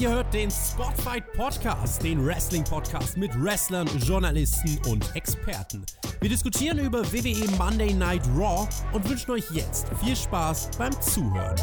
[0.00, 5.84] Ihr hört den Spotfight Podcast, den Wrestling Podcast mit Wrestlern, Journalisten und Experten.
[6.22, 11.54] Wir diskutieren über WWE Monday Night Raw und wünschen euch jetzt viel Spaß beim Zuhören.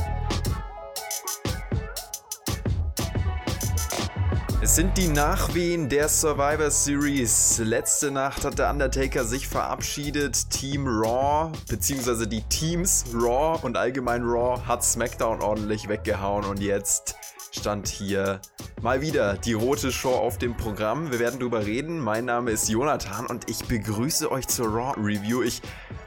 [4.61, 7.57] Es sind die Nachwehen der Survivor Series.
[7.57, 10.51] Letzte Nacht hat der Undertaker sich verabschiedet.
[10.51, 17.15] Team Raw, beziehungsweise die Teams Raw und allgemein Raw hat SmackDown ordentlich weggehauen und jetzt
[17.57, 18.39] stand hier
[18.81, 21.11] mal wieder die rote Show auf dem Programm.
[21.11, 21.99] Wir werden drüber reden.
[21.99, 25.41] Mein Name ist Jonathan und ich begrüße euch zur Raw Review.
[25.41, 25.62] Ich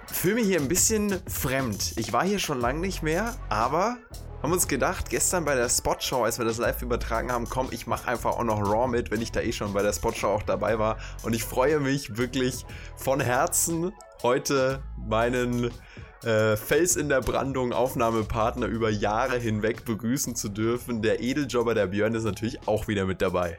[0.06, 1.94] fühle mich hier ein bisschen fremd.
[1.96, 3.98] Ich war hier schon lange nicht mehr, aber
[4.42, 7.86] haben uns gedacht, gestern bei der Spotshow, als wir das live übertragen haben, komm, ich
[7.86, 10.42] mache einfach auch noch Raw mit, wenn ich da eh schon bei der Spotshow auch
[10.42, 10.98] dabei war.
[11.22, 12.64] Und ich freue mich wirklich
[12.96, 15.70] von Herzen, heute meinen
[16.24, 21.02] äh, Fels in der Brandung Aufnahmepartner über Jahre hinweg begrüßen zu dürfen.
[21.02, 23.56] Der Edeljobber, der Björn, ist natürlich auch wieder mit dabei.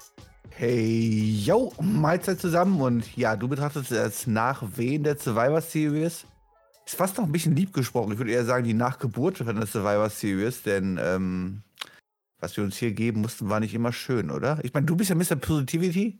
[0.50, 6.26] Hey, yo, Mahlzeit zusammen und ja, du betrachtest es als Nachwehen der Survivor Series.
[6.86, 8.12] Ist fast noch ein bisschen lieb gesprochen.
[8.12, 11.64] Ich würde eher sagen, die Nachgeburt von der Survivor Series, denn ähm,
[12.40, 14.60] was wir uns hier geben mussten, war nicht immer schön, oder?
[14.64, 15.36] Ich meine, du bist ja Mr.
[15.36, 16.20] Positivity.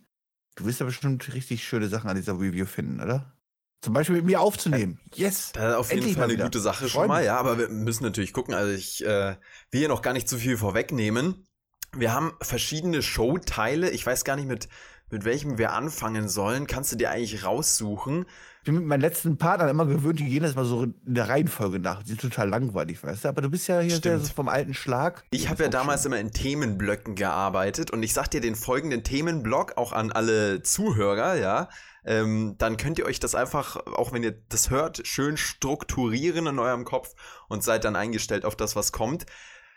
[0.56, 3.34] Du wirst ja bestimmt richtig schöne Sachen an dieser Review finden, oder?
[3.82, 5.00] Zum Beispiel mit mir aufzunehmen.
[5.16, 5.54] Yes.
[5.54, 6.44] Das ist auf jeden Fall eine wieder.
[6.44, 8.54] gute Sache schon mal, ja, aber wir müssen natürlich gucken.
[8.54, 9.36] Also ich äh,
[9.72, 11.48] will hier noch gar nicht zu viel vorwegnehmen.
[11.96, 13.90] Wir haben verschiedene Showteile.
[13.90, 14.70] Ich weiß gar nicht, mit,
[15.10, 16.68] mit welchem wir anfangen sollen.
[16.68, 18.28] Kannst du dir eigentlich raussuchen?
[18.60, 21.28] Ich bin mit meinen letzten Partnern immer gewöhnt, die gehen das mal so in der
[21.28, 22.04] Reihenfolge nach.
[22.04, 23.30] Die sind total langweilig, weißt du?
[23.30, 25.24] Aber du bist ja hier sehr so vom alten Schlag.
[25.32, 26.12] Ich habe ja damals schön.
[26.12, 31.38] immer in Themenblöcken gearbeitet und ich sag dir den folgenden Themenblock auch an alle Zuhörer,
[31.38, 31.70] ja.
[32.04, 36.60] Ähm, dann könnt ihr euch das einfach, auch wenn ihr das hört, schön strukturieren in
[36.60, 37.14] eurem Kopf
[37.48, 39.26] und seid dann eingestellt auf das, was kommt.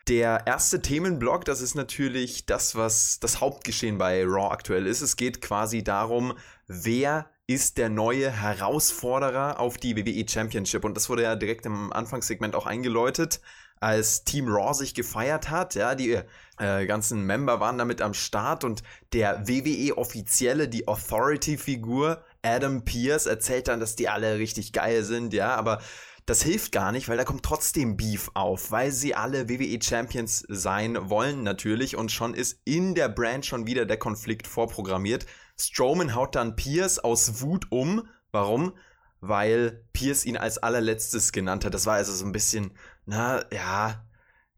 [0.08, 5.00] Der erste Themenblock, das ist natürlich das, was das Hauptgeschehen bei Raw aktuell ist.
[5.00, 6.34] Es geht quasi darum,
[6.66, 10.84] wer ist der neue Herausforderer auf die WWE Championship.
[10.84, 13.41] Und das wurde ja direkt im Anfangssegment auch eingeläutet,
[13.84, 15.75] als Team Raw sich gefeiert hat.
[15.75, 16.19] Ja, die
[16.59, 23.69] äh, ganzen Member waren damit am Start und der WWE-Offizielle, die Authority-Figur, Adam Pierce, erzählt
[23.69, 25.83] dann, dass die alle richtig geil sind, ja, aber
[26.25, 30.47] das hilft gar nicht, weil da kommt trotzdem Beef auf, weil sie alle WWE Champions
[30.49, 35.27] sein wollen natürlich und schon ist in der Brand schon wieder der Konflikt vorprogrammiert.
[35.61, 38.09] Strowman haut dann Pierce aus Wut um.
[38.33, 38.72] Warum?
[39.21, 41.75] Weil Pierce ihn als allerletztes genannt hat.
[41.75, 42.72] Das war also so ein bisschen,
[43.06, 44.04] na ja,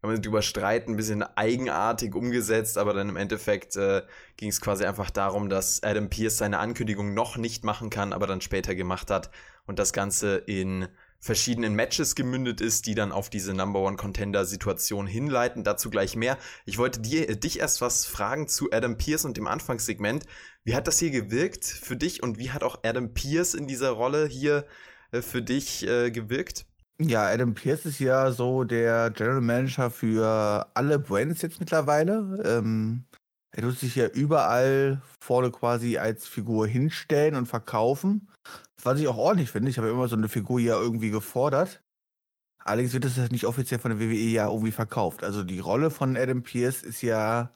[0.01, 4.03] kann man drüber streiten, ein bisschen eigenartig umgesetzt, aber dann im Endeffekt äh,
[4.37, 8.27] ging es quasi einfach darum, dass Adam Pierce seine Ankündigung noch nicht machen kann, aber
[8.27, 9.31] dann später gemacht hat
[9.65, 10.87] und das Ganze in
[11.19, 15.63] verschiedenen Matches gemündet ist, die dann auf diese Number One Contender Situation hinleiten.
[15.63, 16.37] Dazu gleich mehr.
[16.65, 20.25] Ich wollte dir, äh, dich erst was fragen zu Adam Pierce und dem Anfangssegment.
[20.63, 23.91] Wie hat das hier gewirkt für dich und wie hat auch Adam Pierce in dieser
[23.91, 24.65] Rolle hier
[25.11, 26.65] äh, für dich äh, gewirkt?
[26.99, 32.41] Ja, Adam Pierce ist ja so der General Manager für alle Brands jetzt mittlerweile.
[32.43, 33.05] Ähm,
[33.51, 38.29] er tut sich ja überall vorne quasi als Figur hinstellen und verkaufen.
[38.81, 39.69] Was ich auch ordentlich finde.
[39.69, 41.83] Ich habe ja immer so eine Figur ja irgendwie gefordert.
[42.63, 45.23] Allerdings wird das nicht offiziell von der WWE ja irgendwie verkauft.
[45.23, 47.53] Also die Rolle von Adam Pierce ist ja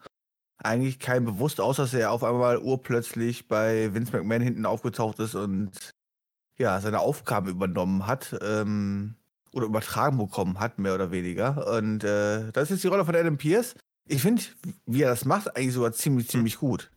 [0.63, 5.35] eigentlich kein bewusst, außer dass er auf einmal urplötzlich bei Vince McMahon hinten aufgetaucht ist
[5.35, 5.71] und
[6.59, 8.37] ja, seine Aufgaben übernommen hat.
[8.41, 9.15] Ähm,
[9.53, 11.75] oder übertragen bekommen hat, mehr oder weniger.
[11.77, 13.75] Und äh, das ist die Rolle von Adam Pierce.
[14.07, 14.41] Ich finde,
[14.85, 16.91] wie er das macht, eigentlich sogar ziemlich, ziemlich gut.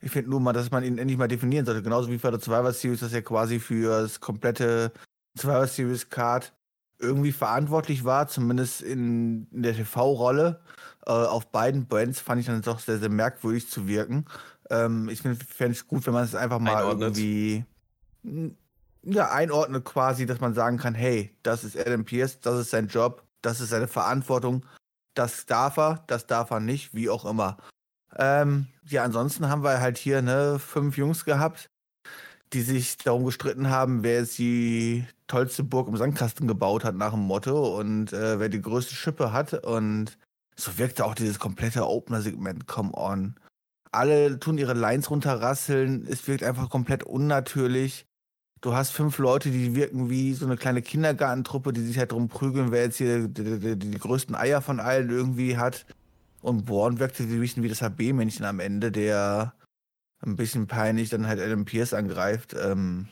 [0.00, 1.82] Ich finde nur mal, dass man ihn endlich mal definieren sollte.
[1.82, 4.92] Genauso wie für der Survivor Series, dass er quasi für das komplette
[5.36, 6.52] Survivor Series Card
[6.98, 10.60] irgendwie verantwortlich war, zumindest in, in der TV-Rolle.
[11.06, 14.26] Äh, auf beiden Brands fand ich dann doch sehr, sehr merkwürdig zu wirken.
[14.70, 17.18] Ähm, ich finde es gut, wenn man es einfach mal Einordnet.
[17.18, 17.64] irgendwie
[19.04, 22.88] ja, einordnet quasi, dass man sagen kann, hey, das ist Adam Pierce, das ist sein
[22.88, 24.64] Job, das ist seine Verantwortung,
[25.14, 27.58] das darf er, das darf er nicht, wie auch immer.
[28.16, 31.70] Ähm, ja, ansonsten haben wir halt hier ne, fünf Jungs gehabt,
[32.52, 37.12] die sich darum gestritten haben, wer jetzt die tollste Burg im Sandkasten gebaut hat nach
[37.12, 39.52] dem Motto und äh, wer die größte Schippe hat.
[39.64, 40.16] Und
[40.56, 43.34] so wirkte auch dieses komplette Opener-Segment, come on.
[43.90, 48.06] Alle tun ihre Lines runterrasseln, es wirkt einfach komplett unnatürlich.
[48.64, 52.28] Du hast fünf Leute, die wirken wie so eine kleine Kindergartentruppe, die sich halt drum
[52.28, 55.84] prügeln, wer jetzt hier die, die, die, größten Eier von allen irgendwie hat.
[56.40, 59.52] Und Born wirkte wie ein bisschen wie das HB-Männchen am Ende, der
[60.20, 62.56] ein bisschen peinlich dann halt Adam Pierce angreift.
[62.58, 63.08] Ähm,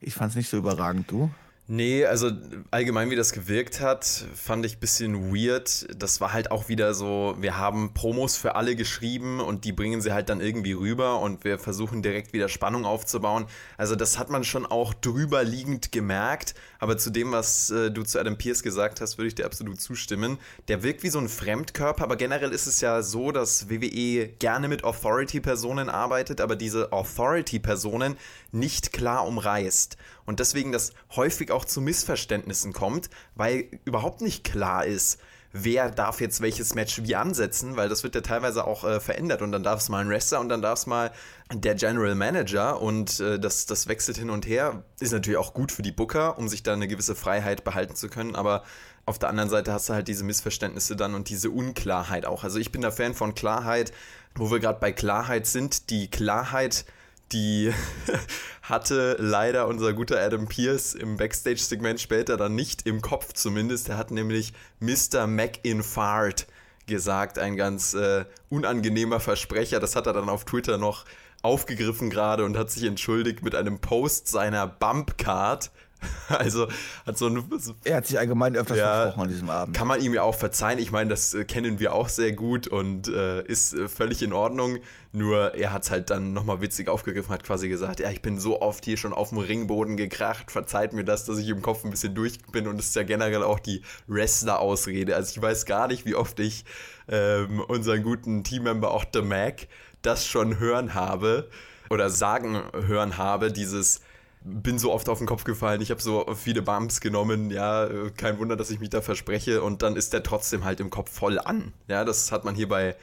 [0.00, 1.30] ich fand's nicht so überragend, du.
[1.66, 2.30] Nee, also
[2.70, 5.86] allgemein, wie das gewirkt hat, fand ich ein bisschen weird.
[5.98, 10.02] Das war halt auch wieder so, wir haben Promos für alle geschrieben und die bringen
[10.02, 13.46] sie halt dann irgendwie rüber und wir versuchen direkt wieder Spannung aufzubauen.
[13.78, 16.54] Also das hat man schon auch drüber liegend gemerkt.
[16.80, 19.80] Aber zu dem, was äh, du zu Adam Pierce gesagt hast, würde ich dir absolut
[19.80, 20.36] zustimmen.
[20.68, 24.68] Der wirkt wie so ein Fremdkörper, aber generell ist es ja so, dass WWE gerne
[24.68, 28.18] mit Authority-Personen arbeitet, aber diese Authority-Personen
[28.52, 29.96] nicht klar umreißt
[30.26, 35.18] und deswegen das häufig auch zu Missverständnissen kommt, weil überhaupt nicht klar ist,
[35.54, 39.40] wer darf jetzt welches Match wie ansetzen, weil das wird ja teilweise auch äh, verändert
[39.40, 41.12] und dann darf es mal ein Wrestler und dann darf es mal
[41.52, 44.82] der General Manager und äh, das, das wechselt hin und her.
[44.98, 48.08] Ist natürlich auch gut für die Booker, um sich da eine gewisse Freiheit behalten zu
[48.08, 48.64] können, aber
[49.06, 52.42] auf der anderen Seite hast du halt diese Missverständnisse dann und diese Unklarheit auch.
[52.42, 53.92] Also ich bin da Fan von Klarheit,
[54.34, 55.90] wo wir gerade bei Klarheit sind.
[55.90, 56.84] Die Klarheit
[57.32, 57.72] die
[58.64, 63.90] hatte leider unser guter Adam Pierce im Backstage-Segment später dann nicht im Kopf zumindest.
[63.90, 65.26] Er hat nämlich Mr.
[65.26, 66.46] McInfart
[66.86, 69.80] gesagt, ein ganz äh, unangenehmer Versprecher.
[69.80, 71.04] Das hat er dann auf Twitter noch
[71.42, 75.70] aufgegriffen gerade und hat sich entschuldigt mit einem Post seiner Bumpcard.
[76.28, 76.68] Also
[77.06, 77.42] hat so ein.
[77.84, 79.76] Er hat sich allgemein öfters ja, versprochen an diesem Abend.
[79.76, 80.78] Kann man ihm ja auch verzeihen.
[80.78, 84.32] Ich meine, das äh, kennen wir auch sehr gut und äh, ist äh, völlig in
[84.32, 84.78] Ordnung.
[85.12, 88.38] Nur er hat es halt dann nochmal witzig aufgegriffen, hat quasi gesagt: Ja, ich bin
[88.38, 90.50] so oft hier schon auf dem Ringboden gekracht.
[90.50, 92.66] Verzeiht mir das, dass ich im Kopf ein bisschen durch bin.
[92.66, 95.14] Und das ist ja generell auch die Wrestler-Ausrede.
[95.14, 96.64] Also ich weiß gar nicht, wie oft ich
[97.08, 99.68] ähm, unseren guten Teammember, auch The Mac,
[100.02, 101.48] das schon hören habe
[101.90, 104.00] oder sagen hören habe, dieses
[104.44, 108.38] bin so oft auf den Kopf gefallen, ich habe so viele Bumps genommen, ja, kein
[108.38, 111.38] Wunder, dass ich mich da verspreche und dann ist der trotzdem halt im Kopf voll
[111.38, 111.72] an.
[111.88, 112.94] Ja, das hat man hier bei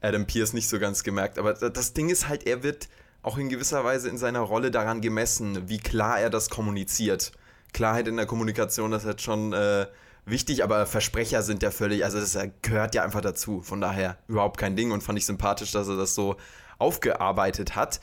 [0.00, 2.88] Adam Pierce nicht so ganz gemerkt, aber das Ding ist halt, er wird
[3.22, 7.32] auch in gewisser Weise in seiner Rolle daran gemessen, wie klar er das kommuniziert.
[7.74, 9.86] Klarheit in der Kommunikation, das ist halt schon äh,
[10.24, 13.60] wichtig, aber Versprecher sind ja völlig, also das gehört ja einfach dazu.
[13.60, 16.36] Von daher überhaupt kein Ding und fand ich sympathisch, dass er das so
[16.78, 18.00] aufgearbeitet hat.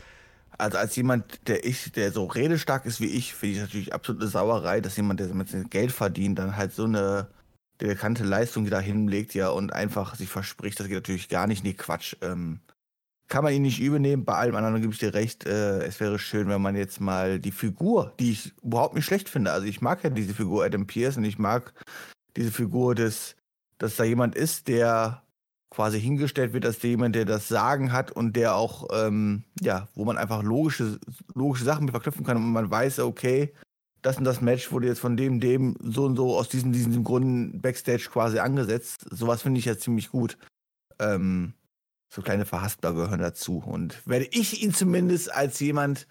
[0.57, 4.21] Also als jemand, der ich, der so redestark ist wie ich, finde ich natürlich absolut
[4.21, 7.27] eine Sauerei, dass jemand, der mit Geld verdient, dann halt so eine
[7.77, 11.63] bekannte Leistung da hinlegt, ja, und einfach sich verspricht, das geht natürlich gar nicht.
[11.63, 12.15] Nee, Quatsch.
[12.21, 12.59] Ähm,
[13.27, 14.25] kann man ihn nicht übernehmen.
[14.25, 15.45] Bei allem anderen gebe ich dir recht.
[15.45, 19.29] Äh, es wäre schön, wenn man jetzt mal die Figur, die ich überhaupt nicht schlecht
[19.29, 19.51] finde.
[19.51, 21.73] Also ich mag ja diese Figur Adam Pierce und ich mag
[22.37, 23.35] diese Figur des,
[23.79, 25.22] dass da jemand ist, der
[25.73, 30.05] quasi hingestellt wird als jemand, der das Sagen hat und der auch, ähm, ja, wo
[30.05, 30.99] man einfach logische,
[31.33, 33.53] logische Sachen mit verknüpfen kann und man weiß, okay,
[34.03, 37.03] das und das Match wurde jetzt von dem, dem so und so aus diesem, diesem
[37.03, 39.05] Grund Backstage quasi angesetzt.
[39.09, 40.37] Sowas finde ich ja ziemlich gut.
[40.99, 41.53] Ähm,
[42.13, 43.63] so kleine Verhaspler gehören dazu.
[43.65, 46.07] Und werde ich ihn zumindest als jemand,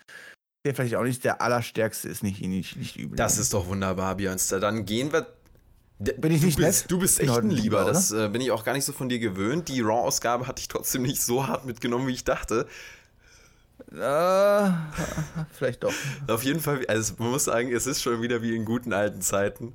[0.64, 3.16] der vielleicht auch nicht der Allerstärkste ist, nicht, nicht, nicht übel.
[3.16, 4.58] Das ist doch wunderbar, Björnster.
[4.58, 5.26] Dann gehen wir
[6.02, 6.90] bin ich nicht du bist, nett?
[6.90, 7.84] Du bist echt ein Lieber.
[7.84, 9.68] Das äh, bin ich auch gar nicht so von dir gewöhnt.
[9.68, 12.66] Die Raw-Ausgabe hatte ich trotzdem nicht so hart mitgenommen, wie ich dachte.
[13.90, 14.70] Äh,
[15.52, 15.92] vielleicht doch.
[16.28, 19.20] Auf jeden Fall, also man muss sagen, es ist schon wieder wie in guten alten
[19.20, 19.74] Zeiten.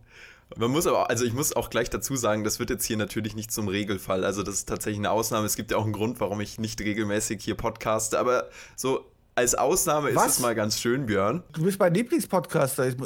[0.56, 3.36] Man muss aber, also ich muss auch gleich dazu sagen, das wird jetzt hier natürlich
[3.36, 4.24] nicht zum Regelfall.
[4.24, 5.46] Also das ist tatsächlich eine Ausnahme.
[5.46, 8.18] Es gibt ja auch einen Grund, warum ich nicht regelmäßig hier podcaste.
[8.18, 9.06] Aber so
[9.38, 10.26] als Ausnahme Was?
[10.26, 11.44] ist es mal ganz schön, Björn.
[11.54, 12.88] Du bist mein Lieblingspodcaster.
[12.88, 12.98] Ich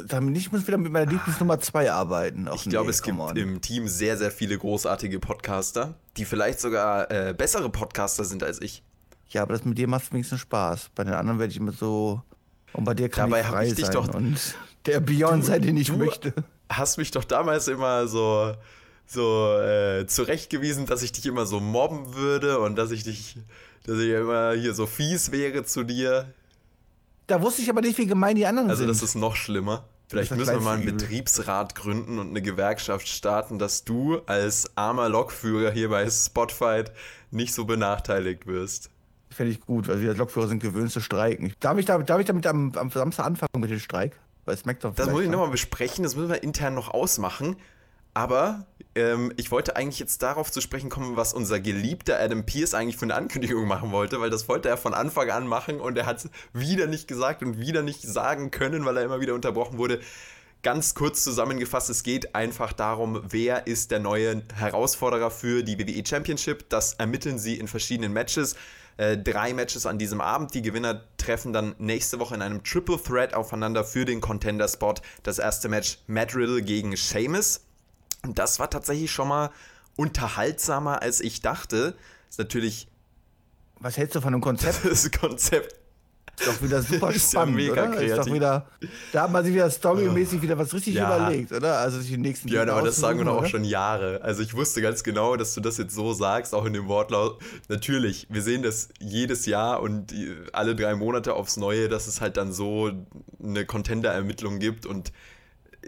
[0.50, 2.48] muss wieder mit meiner Lieblingsnummer 2 arbeiten.
[2.48, 3.36] Ach ich nee, glaube, es gibt on.
[3.36, 8.62] im Team sehr, sehr viele großartige Podcaster, die vielleicht sogar äh, bessere Podcaster sind als
[8.62, 8.82] ich.
[9.28, 10.90] Ja, aber das mit dir macht wenigstens Spaß.
[10.94, 12.22] Bei den anderen werde ich immer so.
[12.72, 14.38] Und bei dir kann Dabei ich frei ich dich sein doch, und
[14.86, 16.32] der Beyond sein, den ich möchte.
[16.70, 18.54] Hast mich doch damals immer so
[19.04, 23.36] so äh, zurechtgewiesen, dass ich dich immer so mobben würde und dass ich dich
[23.84, 26.32] dass ich immer hier so fies wäre zu dir.
[27.26, 28.88] Da wusste ich aber nicht, wie gemein die anderen also, sind.
[28.88, 29.84] Also das ist noch schlimmer.
[30.08, 35.08] Vielleicht müssen wir mal einen Betriebsrat gründen und eine Gewerkschaft starten, dass du als armer
[35.08, 36.92] Lokführer hier bei Spotfight
[37.30, 38.90] nicht so benachteiligt wirst.
[39.30, 41.54] Fände ich gut, weil wir als Lokführer sind gewöhnt zu streiken.
[41.60, 44.18] Darf ich, da, darf ich damit am, am Samstag anfangen mit dem Streik?
[44.44, 47.56] Bei SmackDown das muss ich nochmal besprechen, das müssen wir intern noch ausmachen.
[48.12, 52.74] Aber ähm, ich wollte eigentlich jetzt darauf zu sprechen kommen, was unser geliebter Adam Pierce
[52.74, 55.96] eigentlich für eine Ankündigung machen wollte, weil das wollte er von Anfang an machen und
[55.96, 59.34] er hat es wieder nicht gesagt und wieder nicht sagen können, weil er immer wieder
[59.34, 60.00] unterbrochen wurde.
[60.62, 66.06] Ganz kurz zusammengefasst, es geht einfach darum, wer ist der neue Herausforderer für die WWE
[66.06, 66.68] Championship.
[66.68, 68.54] Das ermitteln sie in verschiedenen Matches.
[68.96, 70.54] Äh, drei Matches an diesem Abend.
[70.54, 74.94] Die Gewinner treffen dann nächste Woche in einem Triple Threat aufeinander für den Contender-Spot.
[75.24, 77.62] Das erste Match Matt Riddle gegen Sheamus.
[78.24, 79.50] Und das war tatsächlich schon mal
[79.96, 81.94] unterhaltsamer, als ich dachte.
[82.30, 82.88] Ist natürlich.
[83.80, 84.84] Was hältst du von einem Konzept?
[84.88, 85.74] Das Konzept
[86.38, 88.00] Ist doch wieder super Ist ja spannend, mega oder?
[88.00, 88.68] Ist doch wieder,
[89.12, 91.16] da hat man sich wieder storymäßig wieder was richtig Ja.
[91.16, 91.78] überlegt, oder?
[91.78, 94.20] Also sich die nächsten Dinge aber das sagen wir doch auch schon Jahre.
[94.22, 97.42] Also ich wusste ganz genau, dass du das jetzt so sagst, auch in dem Wortlaut.
[97.68, 100.14] Natürlich, wir sehen das jedes Jahr und
[100.52, 102.92] alle drei Monate aufs Neue, dass es halt dann so
[103.42, 105.12] eine Contender-Ermittlung gibt und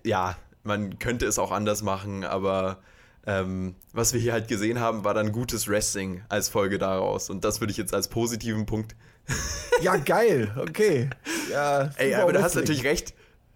[0.02, 2.78] ja, man könnte es auch anders machen, aber
[3.26, 7.44] ähm, was wir hier halt gesehen haben, war dann gutes Wrestling als Folge daraus und
[7.44, 8.94] das würde ich jetzt als positiven Punkt.
[9.82, 11.10] Ja, geil, okay.
[11.50, 13.12] Ja, Ey, aber du hast natürlich recht.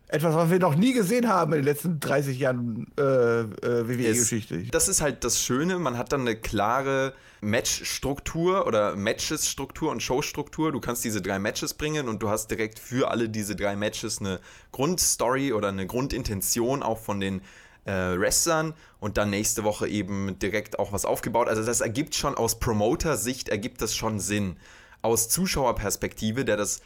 [0.08, 3.88] Etwas, was wir noch nie gesehen haben in den letzten 30 Jahren äh, äh, Es-
[3.88, 4.62] WWE-Geschichte.
[4.72, 10.72] Das ist halt das Schöne, man hat dann eine klare Matchstruktur oder Matches-Struktur und Showstruktur.
[10.72, 14.18] Du kannst diese drei Matches bringen und du hast direkt für alle diese drei Matches
[14.20, 14.40] eine
[14.72, 17.40] Grundstory oder eine Grundintention auch von den
[17.84, 21.48] äh, Wrestlern und dann nächste Woche eben direkt auch was aufgebaut.
[21.48, 24.56] Also das ergibt schon aus Promoter-Sicht ergibt das schon Sinn.
[25.00, 26.82] Aus Zuschauerperspektive, der das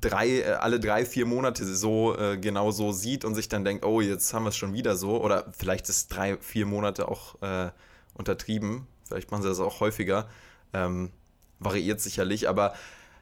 [0.00, 3.84] drei, äh, alle drei, vier Monate so äh, genau so sieht und sich dann denkt,
[3.84, 5.22] oh, jetzt haben wir es schon wieder so.
[5.22, 7.70] Oder vielleicht ist drei, vier Monate auch äh,
[8.14, 8.86] untertrieben.
[9.08, 10.28] Vielleicht machen sie das auch häufiger.
[10.72, 11.10] Ähm,
[11.58, 12.74] variiert sicherlich, aber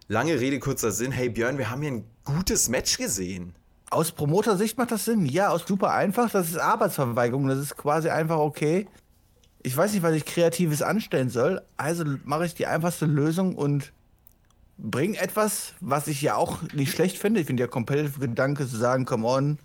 [0.09, 1.13] lange Rede, kurzer Sinn.
[1.13, 3.55] Hey Björn, wir haben hier ein gutes Match gesehen.
[3.91, 5.27] Aus Promoter-Sicht macht das Sinn.
[5.27, 6.31] Ja, aus super einfach.
[6.31, 7.47] Das ist Arbeitsverweigerung.
[7.47, 8.89] Das ist quasi einfach okay.
[9.63, 11.63] Ich weiß nicht, was ich Kreatives anstellen soll.
[11.77, 13.93] Also mache ich die einfachste Lösung und
[14.77, 17.41] bringe etwas, was ich ja auch nicht schlecht finde.
[17.41, 19.59] Ich finde ja competitive Gedanke zu sagen, come on,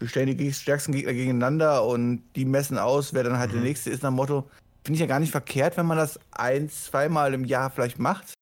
[0.00, 3.90] wir stellen die stärksten Gegner gegeneinander und die messen aus, wer dann halt der nächste
[3.90, 4.50] ist nach dem Motto.
[4.84, 8.34] Finde ich ja gar nicht verkehrt, wenn man das ein, zweimal im Jahr vielleicht macht.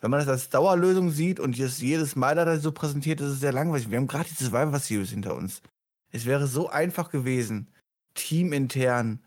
[0.00, 3.40] Wenn man das als Dauerlösung sieht und das jedes Mal da so präsentiert, ist es
[3.40, 3.90] sehr langweilig.
[3.90, 5.62] Wir haben gerade die Survivor Series hinter uns.
[6.10, 7.68] Es wäre so einfach gewesen,
[8.14, 9.22] teamintern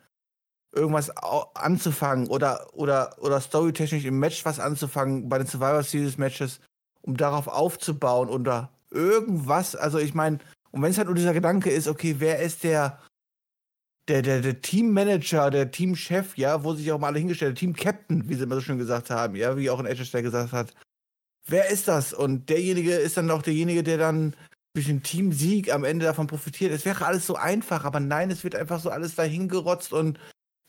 [0.74, 1.12] irgendwas
[1.56, 6.60] anzufangen oder, oder, oder storytechnisch im Match was anzufangen bei den Survivor Series Matches,
[7.02, 9.76] um darauf aufzubauen oder irgendwas.
[9.76, 10.40] Also ich meine,
[10.72, 13.00] und wenn es halt nur dieser Gedanke ist, okay, wer ist der,
[14.08, 18.36] der, der, der Teammanager, der Teamchef, ja, wo sich auch mal alle hingestellt, Team-Captain, wie
[18.36, 20.74] sie immer so schön gesagt haben, ja, wie auch in Edge gesagt hat.
[21.48, 22.14] Wer ist das?
[22.14, 24.34] Und derjenige ist dann auch derjenige, der dann
[24.74, 26.72] durch den Teamsieg am Ende davon profitiert.
[26.72, 30.20] Es wäre alles so einfach, aber nein, es wird einfach so alles dahin gerotzt und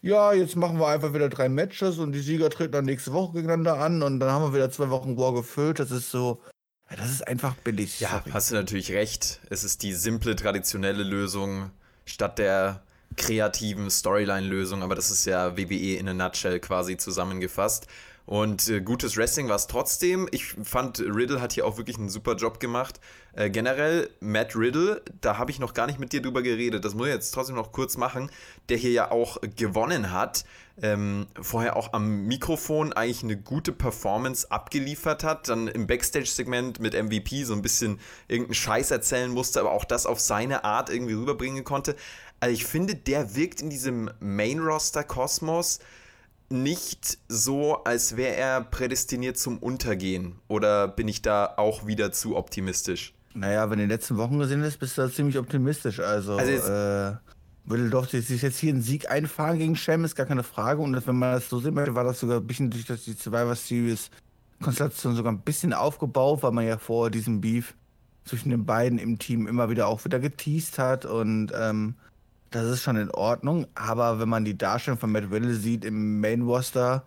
[0.03, 3.33] ja, jetzt machen wir einfach wieder drei Matches und die Sieger treten dann nächste Woche
[3.33, 5.79] gegeneinander an und dann haben wir wieder zwei Wochen War gefüllt.
[5.79, 6.43] Das ist so,
[6.91, 8.01] ja, das ist einfach billig.
[8.01, 8.31] Ja, sorry.
[8.33, 9.41] hast du natürlich recht.
[9.49, 11.71] Es ist die simple, traditionelle Lösung
[12.05, 12.83] statt der
[13.17, 17.87] kreativen Storyline-Lösung, aber das ist ja WWE in a nutshell quasi zusammengefasst.
[18.27, 20.29] Und äh, gutes Wrestling war es trotzdem.
[20.31, 22.99] Ich fand, Riddle hat hier auch wirklich einen super Job gemacht.
[23.35, 26.85] Äh, generell, Matt Riddle, da habe ich noch gar nicht mit dir drüber geredet.
[26.85, 28.31] Das muss ich jetzt trotzdem noch kurz machen.
[28.71, 30.45] Der hier ja auch gewonnen hat.
[30.83, 35.49] Ähm, vorher auch am Mikrofon eigentlich eine gute Performance abgeliefert hat.
[35.51, 40.07] Dann im Backstage-Segment mit MVP so ein bisschen irgendeinen Scheiß erzählen musste, aber auch das
[40.07, 41.95] auf seine Art irgendwie rüberbringen konnte.
[42.41, 45.79] Also ich finde, der wirkt in diesem Main-Roster-Kosmos
[46.51, 50.37] nicht so, als wäre er prädestiniert zum Untergehen.
[50.49, 53.15] Oder bin ich da auch wieder zu optimistisch?
[53.35, 56.01] Naja, wenn du die letzten Wochen gesehen hast, bist du da ziemlich optimistisch.
[56.01, 57.17] Also, Also jetzt- äh,
[57.69, 60.83] Riddle durfte sich jetzt hier einen Sieg einfahren gegen Shem, ist gar keine Frage.
[60.83, 63.15] Und wenn man das so sehen möchte, war das sogar ein bisschen durch das- die
[63.15, 64.11] Survivor Series
[64.63, 67.75] Konstellation sogar ein bisschen aufgebaut, weil man ja vor diesem Beef
[68.25, 71.05] zwischen den beiden im Team immer wieder auch wieder geteased hat.
[71.07, 71.95] Und ähm,
[72.55, 73.67] das ist schon in Ordnung.
[73.75, 77.05] Aber wenn man die Darstellung von Matt Riddle sieht im Main Roster,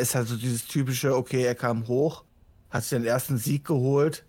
[0.00, 2.24] ist halt so dieses typische, okay, er kam hoch,
[2.70, 4.24] hat sich den ersten Sieg geholt,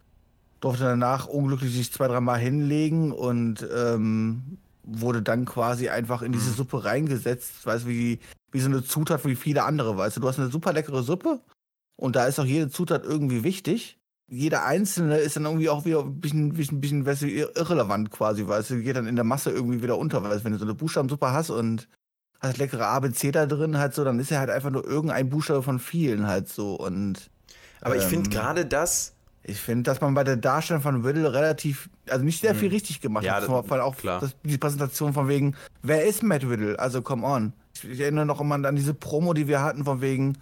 [0.60, 6.52] durfte danach unglücklich sich zwei, dreimal hinlegen und ähm, wurde dann quasi einfach in diese
[6.52, 8.20] Suppe reingesetzt, weißt du, wie,
[8.52, 11.40] wie so eine Zutat wie viele andere, weißt du, du hast eine super leckere Suppe
[11.96, 13.98] und da ist auch jede Zutat irgendwie wichtig.
[14.28, 18.10] Jeder einzelne ist dann irgendwie auch wieder ein bisschen, bisschen, bisschen weißt du, ir- irrelevant
[18.10, 20.58] quasi, weißt du, geht dann in der Masse irgendwie wieder unter, weißt du, wenn du
[20.58, 21.88] so eine Buchstabensuppe hast und
[22.40, 25.62] hast leckere ABC da drin halt so, dann ist er halt einfach nur irgendein Buchstabe
[25.62, 27.30] von vielen halt so und
[27.82, 29.14] Aber ich finde Ähm, gerade das,
[29.44, 33.02] ich finde, dass man bei der Darstellung von Riddle relativ, also nicht sehr viel richtig
[33.02, 33.28] gemacht Hm.
[33.28, 33.44] Ja, hat.
[33.46, 36.80] Vor vor allem auch das, die Präsentation von wegen, wer ist Matt Riddle?
[36.80, 37.54] Also, come on.
[37.76, 40.38] Ich, ich erinnere noch immer an diese Promo, die wir hatten, von wegen,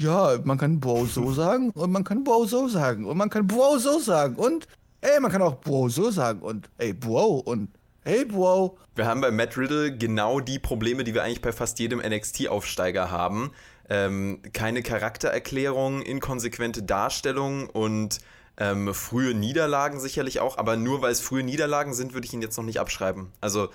[0.00, 3.46] ja, man kann Bro so sagen und man kann Bro so sagen und man kann
[3.46, 4.66] Bro so sagen und,
[5.00, 7.68] ey, man kann auch Bro so sagen und, ey, Bro und,
[8.02, 8.78] hey, Bro.
[8.94, 13.10] wir haben bei Matt Riddle genau die Probleme, die wir eigentlich bei fast jedem NXT-Aufsteiger
[13.10, 13.52] haben.
[13.88, 18.20] Ähm, keine Charaktererklärung, inkonsequente Darstellung und
[18.56, 22.42] ähm, frühe Niederlagen sicherlich auch, aber nur weil es frühe Niederlagen sind, würde ich ihn
[22.42, 23.32] jetzt noch nicht abschreiben.
[23.40, 23.68] Also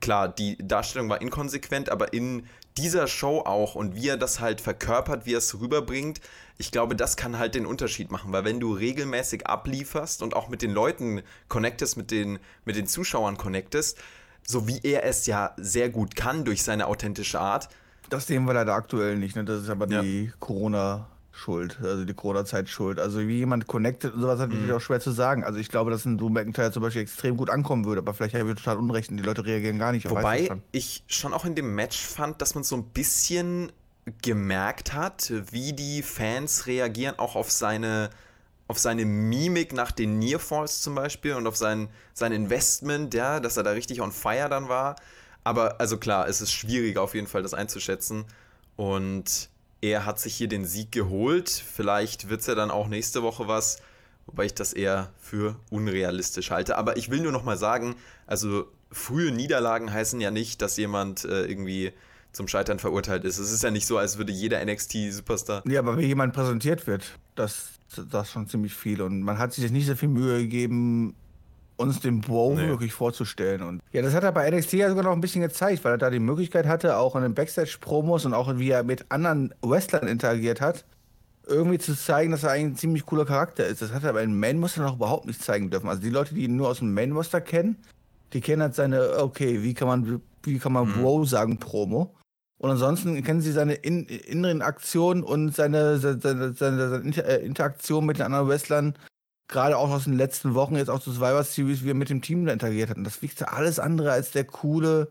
[0.00, 2.44] klar, die Darstellung war inkonsequent, aber in
[2.78, 6.20] dieser Show auch und wie er das halt verkörpert, wie er es rüberbringt,
[6.56, 10.48] ich glaube, das kann halt den Unterschied machen, weil wenn du regelmäßig ablieferst und auch
[10.48, 13.98] mit den Leuten connectest, mit den, mit den Zuschauern connectest,
[14.46, 17.68] so wie er es ja sehr gut kann durch seine authentische Art.
[18.08, 19.44] Das sehen wir leider aktuell nicht, ne?
[19.44, 20.00] Das ist aber ja.
[20.02, 21.06] die Corona-
[21.38, 22.98] schuld, also die Corona-Zeit schuld.
[22.98, 24.76] Also wie jemand connected und sowas, hat natürlich mhm.
[24.76, 25.44] auch schwer zu sagen.
[25.44, 28.34] Also ich glaube, dass ein Drew McIntyre zum Beispiel extrem gut ankommen würde, aber vielleicht
[28.34, 31.44] habe ich total unrecht und die Leute reagieren gar nicht auf Wobei ich schon auch
[31.44, 33.72] in dem Match fand, dass man so ein bisschen
[34.22, 38.10] gemerkt hat, wie die Fans reagieren, auch auf seine
[38.68, 43.56] auf seine Mimik nach den Nearfalls zum Beispiel und auf sein, sein Investment, ja, dass
[43.56, 44.96] er da richtig on fire dann war.
[45.42, 48.26] Aber also klar, es ist schwierig auf jeden Fall das einzuschätzen.
[48.76, 49.48] Und
[49.80, 51.48] er hat sich hier den Sieg geholt.
[51.48, 53.80] Vielleicht wird es ja dann auch nächste Woche was,
[54.26, 56.76] wobei ich das eher für unrealistisch halte.
[56.76, 61.24] Aber ich will nur noch mal sagen, also frühe Niederlagen heißen ja nicht, dass jemand
[61.24, 61.92] äh, irgendwie
[62.32, 63.38] zum Scheitern verurteilt ist.
[63.38, 65.62] Es ist ja nicht so, als würde jeder NXT-Superstar.
[65.66, 67.70] Ja, aber wie jemand präsentiert wird, das,
[68.10, 69.00] das schon ziemlich viel.
[69.02, 71.14] Und man hat sich nicht so viel Mühe gegeben,
[71.78, 72.68] uns den Bro nee.
[72.68, 73.62] wirklich vorzustellen.
[73.62, 75.98] Und ja, das hat er bei NXT ja sogar noch ein bisschen gezeigt, weil er
[75.98, 80.08] da die Möglichkeit hatte, auch in den Backstage-Promos und auch wie er mit anderen Wrestlern
[80.08, 80.84] interagiert hat,
[81.46, 83.80] irgendwie zu zeigen, dass er eigentlich ein ziemlich cooler Charakter ist.
[83.80, 85.88] Das hat er bei den Main-Muster noch überhaupt nicht zeigen dürfen.
[85.88, 87.76] Also die Leute, die ihn nur aus dem Main-Muster kennen,
[88.32, 90.92] die kennen halt seine, okay, wie kann man, wie kann man mhm.
[90.94, 92.14] Bro sagen, Promo.
[92.58, 98.04] Und ansonsten kennen sie seine in, inneren Aktionen und seine, seine, seine, seine, äh, Interaktion
[98.04, 98.94] mit den anderen Wrestlern
[99.48, 102.22] gerade auch aus den letzten Wochen, jetzt auch zu Survivor Series, wie er mit dem
[102.22, 102.98] Team da interagiert hat.
[102.98, 105.10] Und das wirkte alles andere als der coole,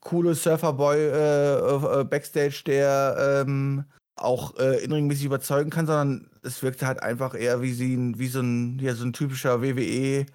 [0.00, 3.84] coole Surferboy äh, äh, Backstage, der ähm,
[4.16, 8.40] auch äh, inringmäßig überzeugen kann, sondern es wirkte halt einfach eher wie, sie, wie so,
[8.40, 10.26] ein, ja, so ein typischer WWE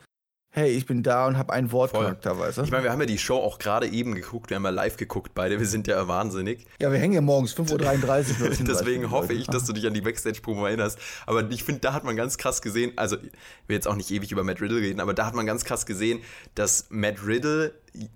[0.52, 2.64] hey, ich bin da und habe ein Wort charakterweise.
[2.64, 4.98] Ich meine, wir haben ja die Show auch gerade eben geguckt, wir haben ja live
[4.98, 6.66] geguckt beide, wir sind ja wahnsinnig.
[6.82, 8.50] Ja, wir hängen ja morgens 5.33 Uhr.
[8.68, 10.98] Deswegen hoffe ich, dass du dich an die Backstage-Promo erinnerst.
[11.28, 13.32] Aber ich finde, da hat man ganz krass gesehen, also ich
[13.68, 15.86] will jetzt auch nicht ewig über Matt Riddle reden, aber da hat man ganz krass
[15.86, 16.20] gesehen,
[16.56, 17.74] dass Matt Riddle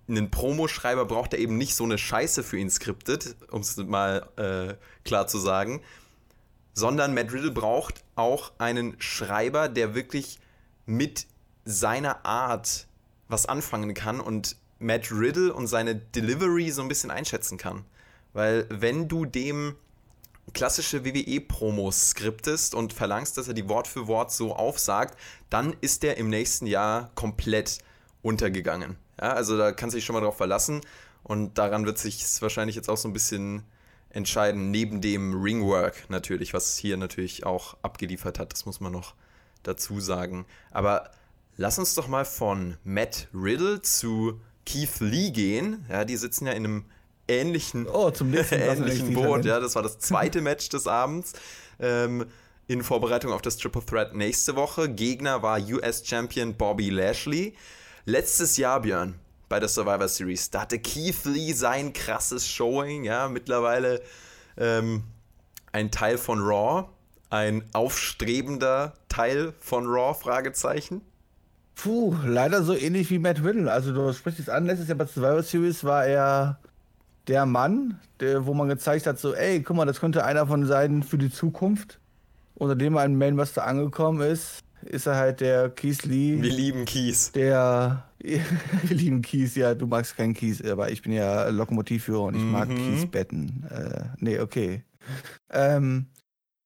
[0.07, 4.27] einen Promoschreiber braucht, der eben nicht so eine Scheiße für ihn skriptet, um es mal
[4.37, 4.73] äh,
[5.05, 5.81] klar zu sagen,
[6.73, 10.39] sondern Matt Riddle braucht auch einen Schreiber, der wirklich
[10.85, 11.27] mit
[11.65, 12.87] seiner Art
[13.27, 17.85] was anfangen kann und Matt Riddle und seine Delivery so ein bisschen einschätzen kann.
[18.33, 19.75] Weil wenn du dem
[20.53, 25.17] klassische WWE-Promos skriptest und verlangst, dass er die Wort für Wort so aufsagt,
[25.49, 27.79] dann ist der im nächsten Jahr komplett
[28.21, 28.97] untergegangen.
[29.21, 30.81] Ja, also da kannst du dich schon mal drauf verlassen
[31.23, 33.63] und daran wird sich wahrscheinlich jetzt auch so ein bisschen
[34.09, 39.15] entscheiden, neben dem Ringwork natürlich, was hier natürlich auch abgeliefert hat, das muss man noch
[39.63, 40.45] dazu sagen.
[40.71, 41.09] Aber
[41.55, 45.85] Lass uns doch mal von Matt Riddle zu Keith Lee gehen.
[45.89, 46.85] Ja, die sitzen ja in einem
[47.27, 49.45] ähnlichen, oh, zum ähnlichen Boot.
[49.45, 51.33] Ja, das war das zweite Match des Abends.
[51.79, 52.25] Ähm,
[52.67, 54.89] in Vorbereitung auf das Triple Threat nächste Woche.
[54.89, 57.55] Gegner war US-Champion Bobby Lashley.
[58.05, 63.03] Letztes Jahr, Björn, bei der Survivor Series, da hatte Keith Lee sein krasses Showing.
[63.03, 64.01] Ja, mittlerweile
[64.57, 65.03] ähm,
[65.71, 66.89] ein Teil von Raw,
[67.29, 71.01] ein aufstrebender Teil von Raw, Fragezeichen.
[71.75, 73.71] Puh, leider so ähnlich wie Matt Riddle.
[73.71, 76.59] Also du sprichst es an, letztes Jahr bei Survivor Series war er
[77.27, 80.65] der Mann, der, wo man gezeigt hat, so, ey, guck mal, das könnte einer von
[80.65, 81.99] sein für die Zukunft.
[82.55, 86.41] Unter dem ein Mainmaster angekommen ist, ist er halt der Keith Lee.
[86.41, 87.31] Wir lieben Kies.
[87.31, 88.41] Der, wir
[88.89, 92.51] lieben Kies, ja, du magst keinen Kies, aber ich bin ja Lokomotivführer und ich mhm.
[92.51, 93.65] mag Kiesbetten.
[93.69, 94.83] Äh, nee, okay.
[95.49, 96.07] Ähm,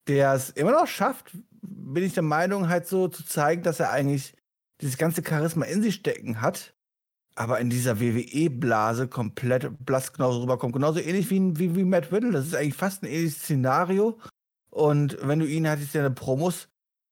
[0.07, 3.91] der es immer noch schafft, bin ich der Meinung, halt so zu zeigen, dass er
[3.91, 4.33] eigentlich
[4.81, 6.73] dieses ganze Charisma in sich stecken hat,
[7.35, 10.73] aber in dieser WWE-Blase komplett blass genauso rüberkommt.
[10.73, 12.31] Genauso ähnlich wie, wie, wie Matt Riddle.
[12.31, 14.19] Das ist eigentlich fast ein ähnliches Szenario.
[14.71, 16.67] Und wenn du ihn halt seine Promos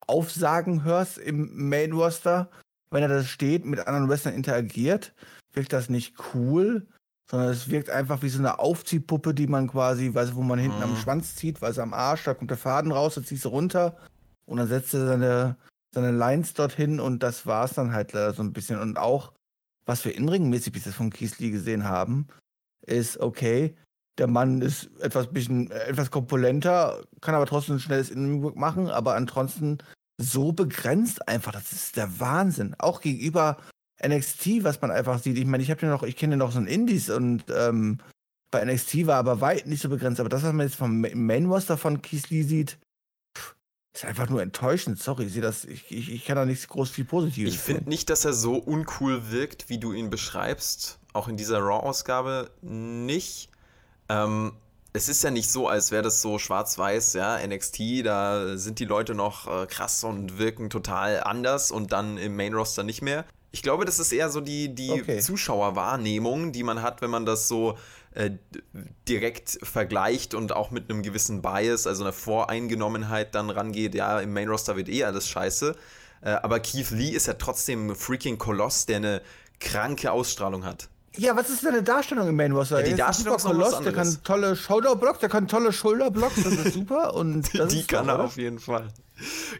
[0.08, 2.50] aufsagen hörst im Main-Roster,
[2.90, 5.14] wenn er da steht, mit anderen Wrestlern interagiert,
[5.54, 6.88] wirkt das nicht cool,
[7.30, 10.78] sondern es wirkt einfach wie so eine Aufziehpuppe, die man quasi, weiß wo man hinten
[10.78, 10.84] mhm.
[10.84, 13.98] am Schwanz zieht, weiß am Arsch, da kommt der Faden raus, da ziehst du runter
[14.46, 15.58] und dann setzt er seine
[15.96, 18.80] seine Lines dorthin und das war es dann halt leider so ein bisschen.
[18.80, 19.32] Und auch,
[19.86, 22.28] was wir inringmäßig bis jetzt von Kiesli gesehen haben,
[22.86, 23.76] ist okay,
[24.18, 28.90] der Mann ist etwas bisschen, äh, etwas komponenter, kann aber trotzdem ein schnelles Innenwork machen,
[28.90, 29.80] aber ansonsten
[30.22, 32.76] so begrenzt einfach, das ist der Wahnsinn.
[32.78, 33.58] Auch gegenüber
[34.06, 35.38] NXT, was man einfach sieht.
[35.38, 38.00] Ich meine, ich habe ja noch, ich kenne noch so ein Indies und ähm,
[38.52, 40.20] bei NXT war aber weit nicht so begrenzt.
[40.20, 42.78] Aber das, was man jetzt vom Main Roster von Keith sieht,
[43.96, 45.02] ist einfach nur enttäuschend.
[45.02, 48.10] Sorry, ich, das, ich, ich, ich kann da nichts groß viel Positives Ich finde nicht,
[48.10, 51.00] dass er so uncool wirkt, wie du ihn beschreibst.
[51.14, 53.50] Auch in dieser Raw-Ausgabe nicht.
[54.10, 54.52] Ähm,
[54.92, 58.86] es ist ja nicht so, als wäre das so schwarz-weiß, ja, NXT, da sind die
[58.86, 63.26] Leute noch äh, krass und wirken total anders und dann im Main-Roster nicht mehr.
[63.52, 65.20] Ich glaube, das ist eher so die, die okay.
[65.20, 67.78] Zuschauerwahrnehmung, die man hat, wenn man das so
[68.16, 68.32] äh,
[69.08, 74.34] direkt vergleicht und auch mit einem gewissen Bias, also einer Voreingenommenheit dann rangeht, ja, im
[74.34, 75.76] Main Roster wird eh alles scheiße.
[76.22, 79.22] Äh, aber Keith Lee ist ja trotzdem ein freaking Koloss, der eine
[79.60, 80.90] kranke Ausstrahlung hat.
[81.18, 82.80] Ja, was ist deine Darstellung im Main Roster?
[82.80, 86.74] Ja, die Darstellung ist Koloss, der kann tolle Shoulderblocks, der kann tolle Schulterblocks, das ist
[86.74, 87.14] super.
[87.16, 88.88] Und die kann er auf jeden Fall.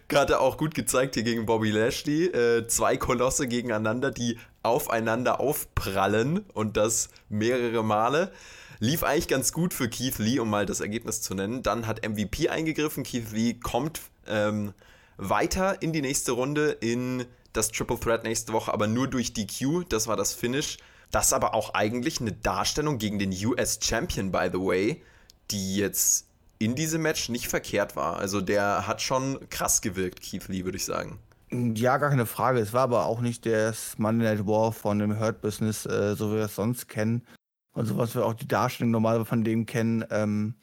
[0.08, 2.26] Gerade auch gut gezeigt hier gegen Bobby Lashley.
[2.26, 8.32] Äh, zwei Kolosse gegeneinander, die aufeinander aufprallen und das mehrere Male.
[8.80, 11.64] Lief eigentlich ganz gut für Keith Lee, um mal das Ergebnis zu nennen.
[11.64, 13.04] Dann hat MVP eingegriffen.
[13.04, 14.74] Keith Lee kommt ähm,
[15.18, 19.86] weiter in die nächste Runde in das Triple Threat nächste Woche, aber nur durch DQ.
[19.88, 20.78] Das war das Finish.
[21.16, 25.02] Das aber auch eigentlich eine Darstellung gegen den US Champion, by the way,
[25.50, 26.28] die jetzt
[26.60, 28.18] in diesem Match nicht verkehrt war.
[28.18, 31.18] Also der hat schon krass gewirkt, Keith Lee, würde ich sagen.
[31.52, 32.60] Ja, gar keine Frage.
[32.60, 36.34] Es war aber auch nicht das Monday Night War von dem Hurt Business, äh, so
[36.34, 37.26] wie wir es sonst kennen.
[37.74, 40.04] Und so was wir auch die Darstellung normalerweise von dem kennen.
[40.10, 40.56] Ähm,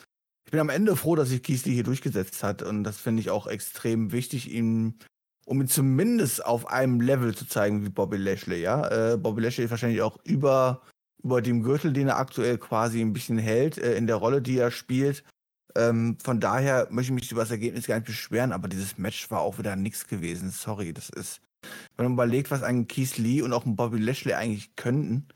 [0.45, 2.61] ich bin am Ende froh, dass sich Keith Lee hier durchgesetzt hat.
[2.61, 4.97] Und das finde ich auch extrem wichtig, ihm,
[5.46, 8.61] um ihn zumindest auf einem Level zu zeigen wie Bobby Lashley.
[8.61, 9.12] Ja?
[9.12, 10.83] Äh, Bobby Lashley ist wahrscheinlich auch über,
[11.22, 14.59] über dem Gürtel, den er aktuell quasi ein bisschen hält, äh, in der Rolle, die
[14.59, 15.24] er spielt.
[15.74, 19.31] Ähm, von daher möchte ich mich über das Ergebnis gar nicht beschweren, aber dieses Match
[19.31, 20.50] war auch wieder nichts gewesen.
[20.50, 21.40] Sorry, das ist,
[21.96, 25.28] wenn man überlegt, was ein Keith Lee und auch ein Bobby Lashley eigentlich könnten,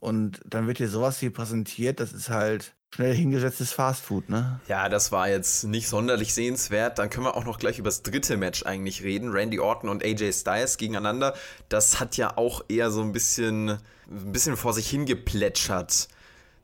[0.00, 4.60] und dann wird hier sowas hier präsentiert, das ist halt schnell hingesetztes Fastfood, ne?
[4.68, 6.98] Ja, das war jetzt nicht sonderlich sehenswert.
[6.98, 9.30] Dann können wir auch noch gleich über das dritte Match eigentlich reden.
[9.30, 11.34] Randy Orton und AJ Styles gegeneinander.
[11.68, 16.08] Das hat ja auch eher so ein bisschen, ein bisschen vor sich hingeplätschert.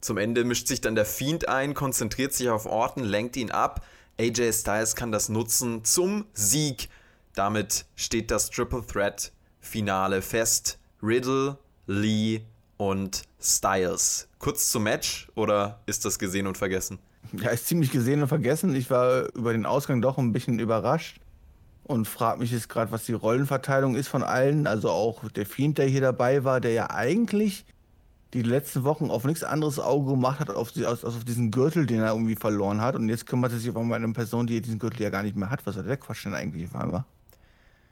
[0.01, 3.85] Zum Ende mischt sich dann der Fiend ein, konzentriert sich auf Orton, lenkt ihn ab.
[4.19, 6.89] AJ Styles kann das nutzen zum Sieg.
[7.35, 10.79] Damit steht das Triple Threat Finale fest.
[11.03, 12.43] Riddle, Lee
[12.77, 14.29] und Styles.
[14.39, 16.99] Kurz zum Match oder ist das gesehen und vergessen?
[17.33, 18.75] Ja, ist ziemlich gesehen und vergessen.
[18.75, 21.21] Ich war über den Ausgang doch ein bisschen überrascht
[21.85, 24.67] und frage mich jetzt gerade, was die Rollenverteilung ist von allen.
[24.67, 27.65] Also auch der Fiend, der hier dabei war, der ja eigentlich
[28.35, 31.87] die letzten Wochen auf nichts anderes Auge gemacht hat, auf, die, auf, auf diesen Gürtel,
[31.87, 32.97] den er irgendwie verloren hat.
[32.97, 35.49] Und jetzt kümmert er sich einmal eine Person, die diesen Gürtel ja gar nicht mehr
[35.49, 35.65] hat.
[35.65, 37.05] Was hat der Quatsch denn eigentlich auf einmal?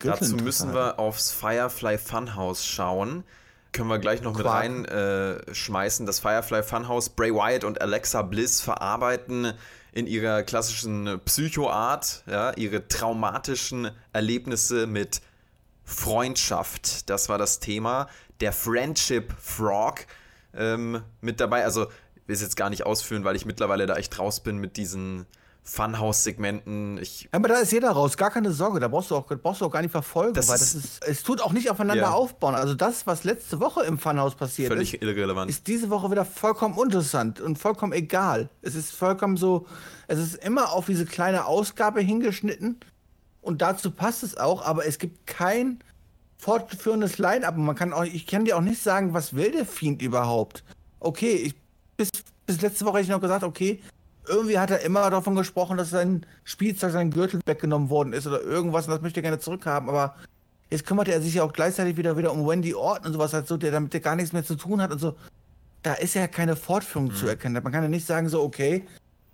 [0.00, 3.24] Dazu müssen wir aufs Firefly Funhouse schauen.
[3.74, 6.04] Können wir gleich noch mit reinschmeißen.
[6.04, 9.52] Äh, das Firefly Funhouse, Bray Wyatt und Alexa Bliss verarbeiten
[9.90, 15.22] in ihrer klassischen Psychoart ja, ihre traumatischen Erlebnisse mit
[15.82, 17.10] Freundschaft.
[17.10, 18.08] Das war das Thema.
[18.40, 20.06] Der Friendship Frog
[20.54, 21.64] ähm, mit dabei.
[21.64, 24.58] Also, ich will es jetzt gar nicht ausführen, weil ich mittlerweile da echt raus bin
[24.58, 25.26] mit diesen
[25.66, 26.98] Funhouse-Segmenten.
[26.98, 28.80] Ja, aber da ist jeder raus, gar keine Sorge.
[28.80, 31.22] Da brauchst du auch, brauchst du auch gar nicht verfolgen, das weil das ist, es
[31.22, 32.10] tut auch nicht aufeinander ja.
[32.10, 32.54] aufbauen.
[32.54, 35.50] Also das, was letzte Woche im Funhouse passiert Völlig ist, irrelevant.
[35.50, 38.50] ist diese Woche wieder vollkommen uninteressant und vollkommen egal.
[38.60, 39.66] Es ist vollkommen so,
[40.06, 42.78] es ist immer auf diese kleine Ausgabe hingeschnitten
[43.40, 45.78] und dazu passt es auch, aber es gibt kein
[46.36, 47.56] fortführendes Line-Up.
[47.56, 50.62] Man kann auch, ich kann dir auch nicht sagen, was will der Fiend überhaupt.
[51.00, 51.54] Okay, ich,
[51.96, 52.10] bis,
[52.44, 53.80] bis letzte Woche hätte ich noch gesagt, okay,
[54.26, 58.40] irgendwie hat er immer davon gesprochen, dass sein Spielzeug, sein Gürtel weggenommen worden ist oder
[58.42, 60.14] irgendwas und das möchte er gerne zurückhaben, aber
[60.70, 63.46] jetzt kümmert er sich ja auch gleichzeitig wieder, wieder um Wendy Orton und sowas halt
[63.46, 65.16] so, der damit der gar nichts mehr zu tun hat und so.
[65.82, 67.14] Da ist ja keine Fortführung mhm.
[67.14, 67.62] zu erkennen.
[67.62, 68.86] Man kann ja nicht sagen so, okay,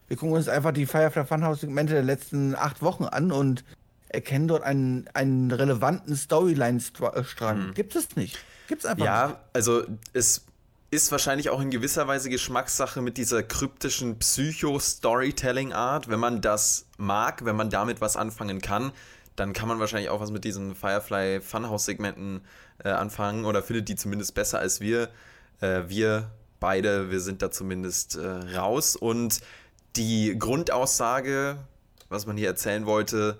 [0.08, 3.64] wir gucken uns einfach die Firefly Funhouse-Segmente der letzten acht Wochen an und
[4.08, 7.66] erkennen dort einen, einen relevanten Storyline-Strang.
[7.66, 7.74] Hm.
[7.74, 8.38] Gibt es nicht.
[8.66, 9.36] Gibt es einfach ja, nicht.
[9.36, 10.44] Ja, also es
[10.90, 16.08] ist wahrscheinlich auch in gewisser Weise Geschmackssache mit dieser kryptischen Psycho-Storytelling-Art.
[16.08, 18.92] Wenn man das mag, wenn man damit was anfangen kann,
[19.36, 22.40] dann kann man wahrscheinlich auch was mit diesen Firefly Funhouse-Segmenten
[22.84, 25.08] äh, anfangen oder findet die zumindest besser als wir.
[25.60, 28.26] Äh, wir beide, wir sind da zumindest äh,
[28.56, 28.96] raus.
[28.96, 29.40] Und
[29.94, 31.58] die Grundaussage,
[32.08, 33.38] was man hier erzählen wollte,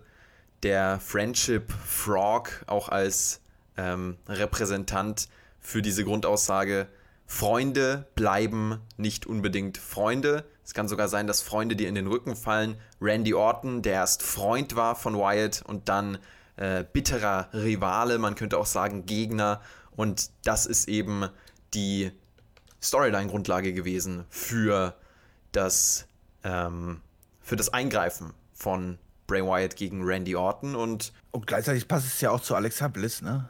[0.63, 3.41] der Friendship Frog auch als
[3.77, 6.87] ähm, Repräsentant für diese Grundaussage,
[7.31, 10.45] Freunde bleiben nicht unbedingt Freunde.
[10.64, 12.77] Es kann sogar sein, dass Freunde dir in den Rücken fallen.
[13.01, 16.19] Randy Orton, der erst Freund war von Wyatt und dann
[16.57, 19.62] äh, bitterer Rivale, man könnte auch sagen Gegner.
[19.93, 21.29] Und das ist eben
[21.73, 22.11] die
[22.83, 24.97] Storyline-Grundlage gewesen für
[25.53, 26.09] das,
[26.43, 27.01] ähm,
[27.40, 31.12] für das Eingreifen von Bray Wyatt gegen Randy Orton und.
[31.31, 33.49] Und gleichzeitig passt es ja auch zu Alexa Bliss, ne?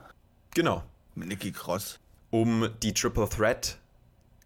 [0.55, 0.85] Genau.
[1.15, 1.99] Mit Nikki Cross.
[2.31, 3.79] Um die Triple Threat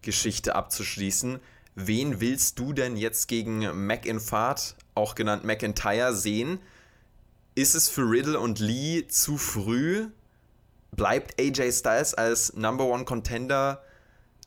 [0.03, 1.41] Geschichte abzuschließen,
[1.75, 6.59] wen willst du denn jetzt gegen McInfart, auch genannt McIntyre, sehen?
[7.55, 10.09] Ist es für Riddle und Lee zu früh?
[10.93, 13.83] Bleibt AJ Styles als Number One Contender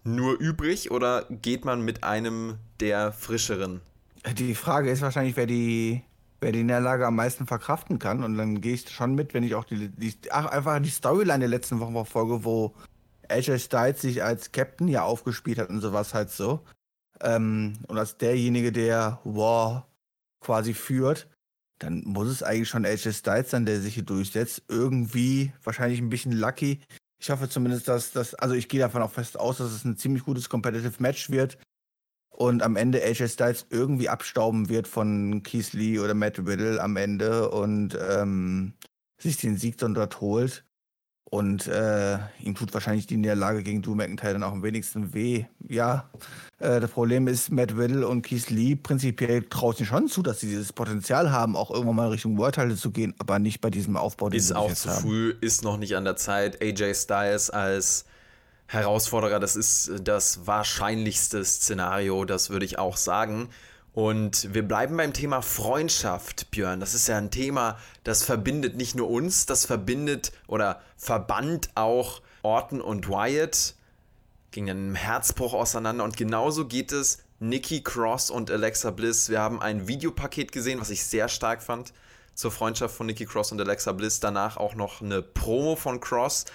[0.04, 3.82] nur übrig oder geht man mit einem der frischeren?
[4.34, 6.02] Die Frage ist wahrscheinlich, wer die,
[6.40, 8.24] wer die Niederlage am meisten verkraften kann.
[8.24, 11.40] Und dann gehe ich schon mit, wenn ich auch die, die ach, einfach die Storyline
[11.40, 12.74] der letzten Wochen verfolge, wo
[13.30, 16.64] AJ Styles sich als Captain ja aufgespielt hat und sowas halt so.
[17.22, 19.88] Ähm, und als derjenige, der War
[20.40, 21.28] quasi führt,
[21.80, 24.64] dann muss es eigentlich schon AJ Styles sein, der sich hier durchsetzt.
[24.68, 26.82] Irgendwie, wahrscheinlich ein bisschen lucky.
[27.20, 29.98] Ich hoffe zumindest, dass das, also ich gehe davon auch fest aus, dass es ein
[29.98, 31.58] ziemlich gutes Competitive Match wird
[32.30, 36.96] und am Ende AJ Styles irgendwie abstauben wird von Keith Lee oder Matt Riddle am
[36.96, 38.74] Ende und ähm,
[39.18, 40.64] sich den Sieg dann dort holt.
[41.30, 45.44] Und äh, ihm tut wahrscheinlich die Niederlage gegen Drew McIntyre dann auch am wenigsten weh.
[45.68, 46.10] Ja,
[46.60, 50.40] äh, das Problem ist, Matt Riddle und Keith Lee prinzipiell traut sich schon zu, dass
[50.40, 53.70] sie dieses Potenzial haben, auch irgendwann mal Richtung World Title zu gehen, aber nicht bei
[53.70, 55.02] diesem Aufbau, den ist auch zu haben.
[55.02, 56.62] früh, ist noch nicht an der Zeit.
[56.62, 58.06] AJ Styles als
[58.68, 63.50] Herausforderer, das ist das wahrscheinlichste Szenario, das würde ich auch sagen.
[63.98, 66.80] Und wir bleiben beim Thema Freundschaft, Björn.
[66.80, 72.22] Das ist ja ein Thema, das verbindet nicht nur uns, das verbindet oder verband auch
[72.44, 73.74] Orton und Wyatt.
[74.52, 76.04] Ging dann im Herzbruch auseinander.
[76.04, 79.30] Und genauso geht es Nikki Cross und Alexa Bliss.
[79.30, 81.92] Wir haben ein Videopaket gesehen, was ich sehr stark fand
[82.36, 84.20] zur Freundschaft von Nikki Cross und Alexa Bliss.
[84.20, 86.46] Danach auch noch eine Promo von Cross,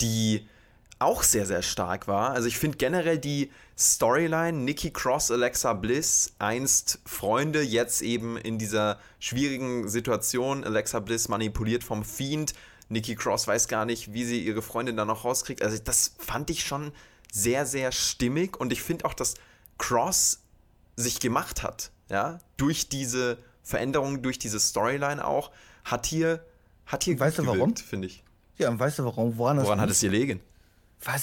[0.00, 0.48] die
[0.98, 2.30] auch sehr, sehr stark war.
[2.30, 8.58] Also ich finde generell die Storyline Nikki Cross, Alexa Bliss, einst Freunde, jetzt eben in
[8.58, 10.64] dieser schwierigen Situation.
[10.64, 12.54] Alexa Bliss manipuliert vom Fiend.
[12.88, 15.62] Nikki Cross weiß gar nicht, wie sie ihre Freundin da noch rauskriegt.
[15.62, 16.92] Also das fand ich schon
[17.32, 19.34] sehr, sehr stimmig und ich finde auch, dass
[19.76, 20.40] Cross
[20.96, 25.52] sich gemacht hat, ja, durch diese Veränderung, durch diese Storyline auch,
[25.84, 26.44] hat hier,
[26.86, 27.76] hat hier weißt du warum?
[27.76, 28.24] finde ich.
[28.56, 29.38] Ja, und weißt du warum?
[29.38, 30.10] Woran, Woran hat es ihr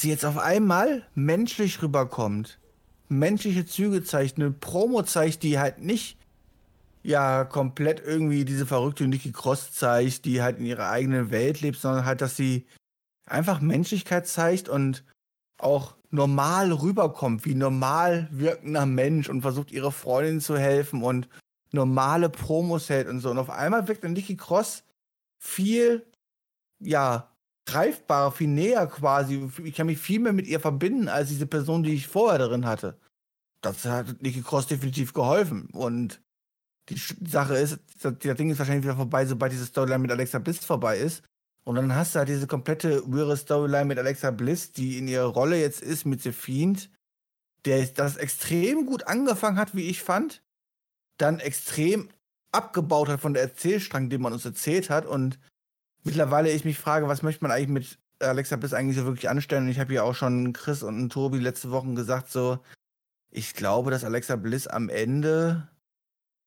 [0.02, 2.60] sie jetzt auf einmal menschlich rüberkommt.
[3.08, 6.18] Menschliche Züge zeigt, eine Promo zeigt, die halt nicht
[7.04, 11.78] ja komplett irgendwie diese verrückte Nikki Cross zeigt, die halt in ihrer eigenen Welt lebt,
[11.78, 12.66] sondern halt, dass sie
[13.28, 15.04] einfach Menschlichkeit zeigt und
[15.60, 21.30] auch normal rüberkommt, wie normal wirkender Mensch und versucht ihre Freundin zu helfen und
[21.72, 23.30] normale Promos hält und so.
[23.30, 24.84] Und auf einmal wirkt dann Nikki Cross
[25.38, 26.06] viel,
[26.80, 27.35] ja,
[27.66, 29.50] greifbarer, viel näher quasi.
[29.64, 32.66] Ich kann mich viel mehr mit ihr verbinden als diese Person, die ich vorher darin
[32.66, 32.98] hatte.
[33.62, 35.70] Das hat Nikki Cross definitiv geholfen.
[35.74, 36.22] Und
[36.90, 40.60] die Sache ist, das Ding ist wahrscheinlich wieder vorbei, sobald diese Storyline mit Alexa Bliss
[40.60, 41.24] vorbei ist.
[41.64, 45.26] Und dann hast du halt diese komplette wirre Storyline mit Alexa Bliss, die in ihrer
[45.26, 46.92] Rolle jetzt ist mit The Fiend,
[47.66, 50.44] der das extrem gut angefangen hat, wie ich fand,
[51.18, 52.10] dann extrem
[52.52, 55.40] abgebaut hat von der Erzählstrang, den man uns erzählt hat und
[56.06, 59.66] mittlerweile ich mich frage, was möchte man eigentlich mit Alexa Bliss eigentlich so wirklich anstellen?
[59.66, 62.60] Und ich habe ja auch schon Chris und Tobi letzte Wochen gesagt, so,
[63.32, 65.68] ich glaube, dass Alexa Bliss am Ende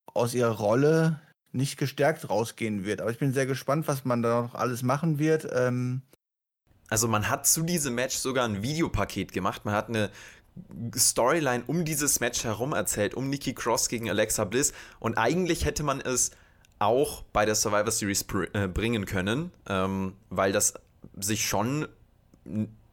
[0.07, 1.21] aus ihrer Rolle
[1.53, 3.01] nicht gestärkt rausgehen wird.
[3.01, 5.47] Aber ich bin sehr gespannt, was man da noch alles machen wird.
[5.53, 6.03] Ähm
[6.89, 9.65] also man hat zu diesem Match sogar ein Videopaket gemacht.
[9.65, 10.11] Man hat eine
[10.97, 14.73] Storyline um dieses Match herum erzählt, um Nikki Cross gegen Alexa Bliss.
[14.99, 16.31] Und eigentlich hätte man es
[16.79, 20.75] auch bei der Survivor Series äh, bringen können, ähm, weil das
[21.19, 21.89] sich schon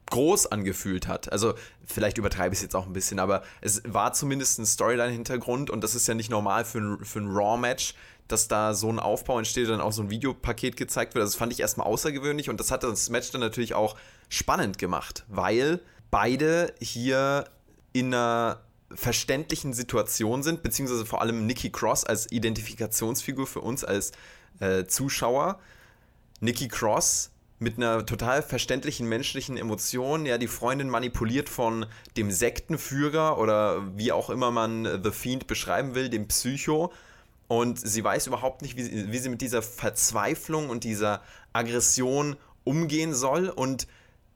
[0.08, 1.32] groß angefühlt hat.
[1.32, 5.70] Also vielleicht übertreibe ich es jetzt auch ein bisschen, aber es war zumindest ein Storyline-Hintergrund
[5.70, 7.96] und das ist ja nicht normal für ein, für ein Raw-Match,
[8.28, 11.22] dass da so ein Aufbau entsteht und dann auch so ein Videopaket gezeigt wird.
[11.24, 13.96] Also das fand ich erstmal außergewöhnlich und das hat das Match dann natürlich auch
[14.30, 15.80] spannend gemacht, weil
[16.12, 17.46] beide hier
[17.94, 18.62] in einer
[18.94, 24.12] verständlichen Situation sind, beziehungsweise vor allem Nikki Cross als Identifikationsfigur für uns als
[24.60, 25.60] äh, Zuschauer.
[26.40, 31.86] Nikki Cross mit einer total verständlichen menschlichen Emotion, ja, die Freundin manipuliert von
[32.18, 36.92] dem Sektenführer oder wie auch immer man The Fiend beschreiben will, dem Psycho.
[37.48, 41.22] Und sie weiß überhaupt nicht, wie sie, wie sie mit dieser Verzweiflung und dieser
[41.54, 43.88] Aggression umgehen soll und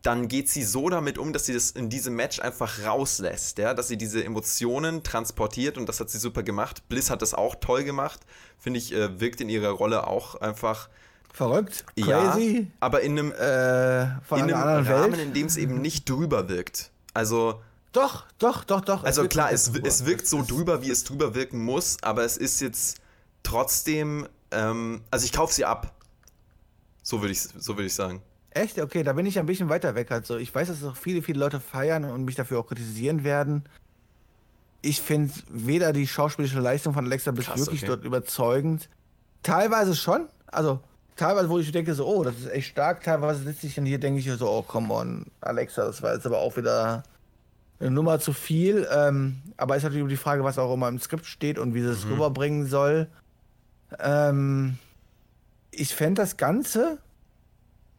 [0.01, 3.73] dann geht sie so damit um, dass sie das in diesem Match einfach rauslässt, ja,
[3.73, 6.87] dass sie diese Emotionen transportiert und das hat sie super gemacht.
[6.87, 8.21] Bliss hat das auch toll gemacht,
[8.57, 10.89] finde ich, äh, wirkt in ihrer Rolle auch einfach
[11.33, 15.17] verrückt, crazy, ja, aber in einem, äh, in einem Rahmen, Welt.
[15.19, 16.91] in dem es eben nicht drüber wirkt.
[17.13, 19.03] Also doch, doch, doch, doch.
[19.03, 22.61] Also klar, es, es wirkt so drüber, wie es drüber wirken muss, aber es ist
[22.61, 22.97] jetzt
[23.43, 25.93] trotzdem ähm, also ich kaufe sie ab.
[27.01, 28.21] So würde ich, so würd ich sagen.
[28.51, 28.79] Echt?
[28.79, 30.11] Okay, da bin ich ein bisschen weiter weg.
[30.11, 33.63] Also ich weiß, dass auch viele, viele Leute feiern und mich dafür auch kritisieren werden.
[34.81, 37.87] Ich finde weder die schauspielische Leistung von Alexa bis Krass, wirklich okay.
[37.87, 38.89] dort überzeugend.
[39.43, 40.27] Teilweise schon.
[40.47, 40.79] Also
[41.15, 43.03] teilweise, wo ich denke, so, oh, das ist echt stark.
[43.03, 46.25] Teilweise sitze ich dann hier, denke ich so, oh, come on, Alexa, das war jetzt
[46.25, 47.03] aber auch wieder
[47.79, 48.87] eine Nummer zu viel.
[48.91, 51.89] Ähm, aber ist natürlich die Frage, was auch immer im Skript steht und wie sie
[51.89, 52.13] es mhm.
[52.13, 53.07] rüberbringen soll.
[53.99, 54.77] Ähm,
[55.71, 56.99] ich fände das Ganze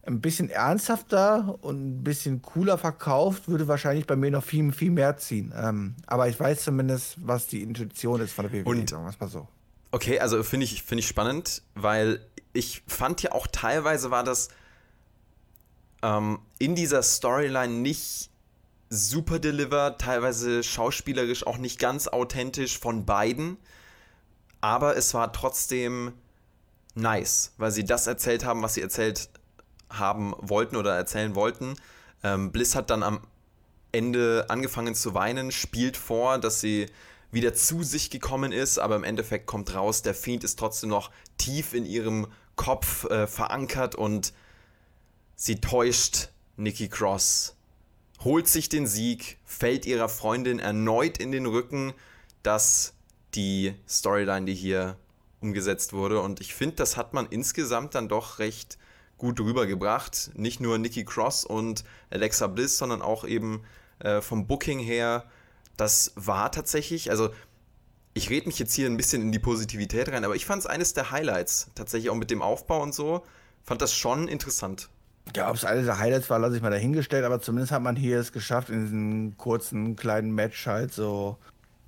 [0.06, 4.90] ein bisschen ernsthafter und ein bisschen cooler verkauft, würde wahrscheinlich bei mir noch viel, viel
[4.90, 5.52] mehr ziehen.
[5.56, 8.68] Ähm, aber ich weiß zumindest, was die Intention ist von der WWE.
[8.68, 9.46] Und, sagen wir mal so.
[9.90, 14.48] Okay, also finde ich, find ich spannend, weil ich fand ja auch teilweise war das
[16.02, 18.30] ähm, in dieser Storyline nicht
[18.88, 23.56] super delivered, teilweise schauspielerisch auch nicht ganz authentisch von beiden.
[24.60, 26.12] Aber es war trotzdem
[26.94, 29.30] nice, weil sie das erzählt haben, was sie erzählt
[29.90, 31.76] haben wollten oder erzählen wollten.
[32.22, 33.20] Ähm, Bliss hat dann am
[33.92, 36.86] Ende angefangen zu weinen, spielt vor, dass sie
[37.32, 41.10] wieder zu sich gekommen ist, aber im Endeffekt kommt raus, der Fiend ist trotzdem noch
[41.38, 42.26] tief in ihrem
[42.56, 44.32] Kopf äh, verankert und
[45.36, 47.56] sie täuscht Nikki Cross,
[48.22, 51.94] holt sich den Sieg, fällt ihrer Freundin erneut in den Rücken.
[52.42, 52.94] Das
[53.34, 54.96] die Storyline, die hier
[55.40, 56.20] umgesetzt wurde.
[56.20, 58.78] Und ich finde, das hat man insgesamt dann doch recht
[59.20, 60.32] gut rübergebracht.
[60.34, 63.62] Nicht nur Nikki Cross und Alexa Bliss, sondern auch eben
[64.00, 65.24] äh, vom Booking her.
[65.76, 67.30] Das war tatsächlich, also
[68.14, 70.66] ich rede mich jetzt hier ein bisschen in die Positivität rein, aber ich fand es
[70.66, 71.70] eines der Highlights.
[71.74, 73.22] Tatsächlich auch mit dem Aufbau und so.
[73.62, 74.88] Fand das schon interessant.
[75.36, 77.94] Ja, ob es eines der Highlights war, lasse ich mal dahingestellt, aber zumindest hat man
[77.94, 81.36] hier es geschafft, in diesem kurzen kleinen Match halt so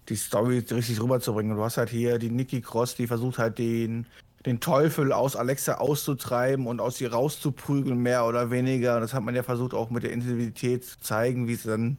[0.08, 1.56] die Story richtig rüberzubringen.
[1.56, 4.06] Du hast halt hier die Nikki Cross, die versucht halt den
[4.46, 8.96] den Teufel aus Alexa auszutreiben und aus ihr rauszuprügeln, mehr oder weniger.
[8.96, 11.98] Und das hat man ja versucht auch mit der Intensität zu zeigen, wie es dann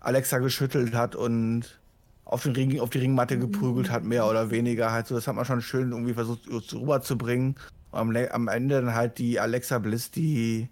[0.00, 1.80] Alexa geschüttelt hat und
[2.24, 4.92] auf, den Ring, auf die Ringmatte geprügelt hat, mehr oder weniger.
[4.92, 7.56] Halt so, das hat man schon schön irgendwie versucht rüberzubringen.
[7.92, 10.68] Am, am Ende dann halt die Alexa Bliss, die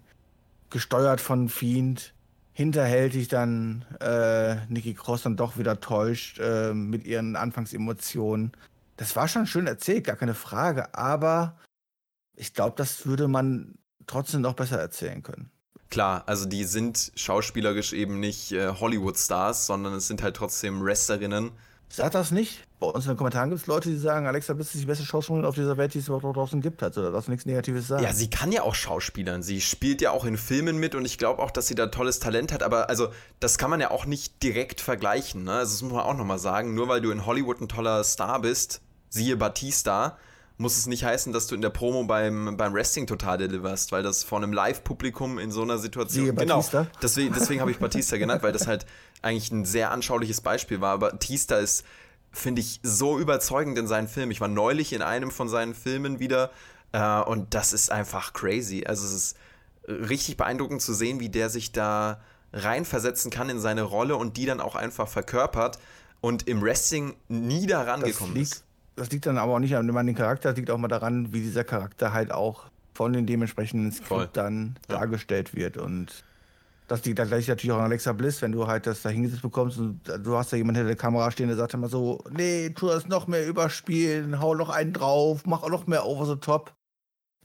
[0.69, 2.13] gesteuert von Fiend
[2.53, 8.51] hinterhältig dann äh, Nikki Cross dann doch wieder täuscht äh, mit ihren Anfangsemotionen
[8.99, 11.57] das war schon schön erzählt, gar keine Frage, aber
[12.35, 13.75] ich glaube, das würde man
[14.07, 15.51] trotzdem noch besser erzählen können.
[15.89, 21.51] Klar, also die sind schauspielerisch eben nicht äh, Hollywood-Stars, sondern es sind halt trotzdem Wrestlerinnen.
[21.87, 22.65] Sag das nicht.
[22.79, 25.03] Bei uns in den Kommentaren gibt es Leute, die sagen, Alexa Bliss ist die beste
[25.03, 26.83] Schauspielerin auf dieser Welt, die es überhaupt draußen gibt.
[26.83, 28.03] Also da darfst du nichts Negatives sagen.
[28.03, 29.41] Ja, sie kann ja auch Schauspielern.
[29.41, 32.19] Sie spielt ja auch in Filmen mit und ich glaube auch, dass sie da tolles
[32.19, 32.61] Talent hat.
[32.61, 33.09] Aber also
[33.39, 35.45] das kann man ja auch nicht direkt vergleichen.
[35.45, 35.53] Ne?
[35.53, 36.75] Also das muss man auch nochmal sagen.
[36.75, 40.17] Nur weil du in Hollywood ein toller Star bist, siehe Batista,
[40.59, 44.03] muss es nicht heißen, dass du in der Promo beim, beim Wrestling total deliverst, weil
[44.03, 46.25] das vor einem Live-Publikum in so einer Situation.
[46.25, 46.87] Siehe genau, Batista.
[47.01, 48.85] Deswegen, deswegen habe ich Batista genannt, weil das halt
[49.21, 50.93] eigentlich ein sehr anschauliches Beispiel war.
[50.95, 51.85] Aber Batista ist,
[52.31, 54.33] finde ich, so überzeugend in seinen Filmen.
[54.33, 56.51] Ich war neulich in einem von seinen Filmen wieder
[56.91, 58.83] äh, und das ist einfach crazy.
[58.85, 59.37] Also es ist
[59.87, 62.19] richtig beeindruckend zu sehen, wie der sich da
[62.51, 65.79] reinversetzen kann in seine Rolle und die dann auch einfach verkörpert
[66.19, 68.65] und im Wrestling nie daran das gekommen ist
[68.99, 71.39] das liegt dann aber auch nicht an dem Charakter, das liegt auch mal daran, wie
[71.39, 74.97] dieser Charakter halt auch von den dementsprechenden Skript dann ja.
[74.97, 75.77] dargestellt wird.
[75.77, 76.25] Und
[76.89, 79.41] das liegt dann gleich natürlich auch an Alexa Bliss, wenn du halt das da hingesetzt
[79.41, 82.71] bekommst und du hast da jemanden hinter der Kamera stehen, der sagt immer so, nee,
[82.71, 86.35] tu das noch mehr überspielen, hau noch einen drauf, mach auch noch mehr over the
[86.35, 86.73] top.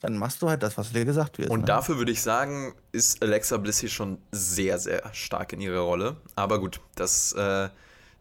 [0.00, 1.50] Dann machst du halt das, was dir gesagt wird.
[1.50, 1.66] Und ne?
[1.66, 6.16] dafür würde ich sagen, ist Alexa Bliss hier schon sehr, sehr stark in ihrer Rolle.
[6.34, 7.68] Aber gut, das äh,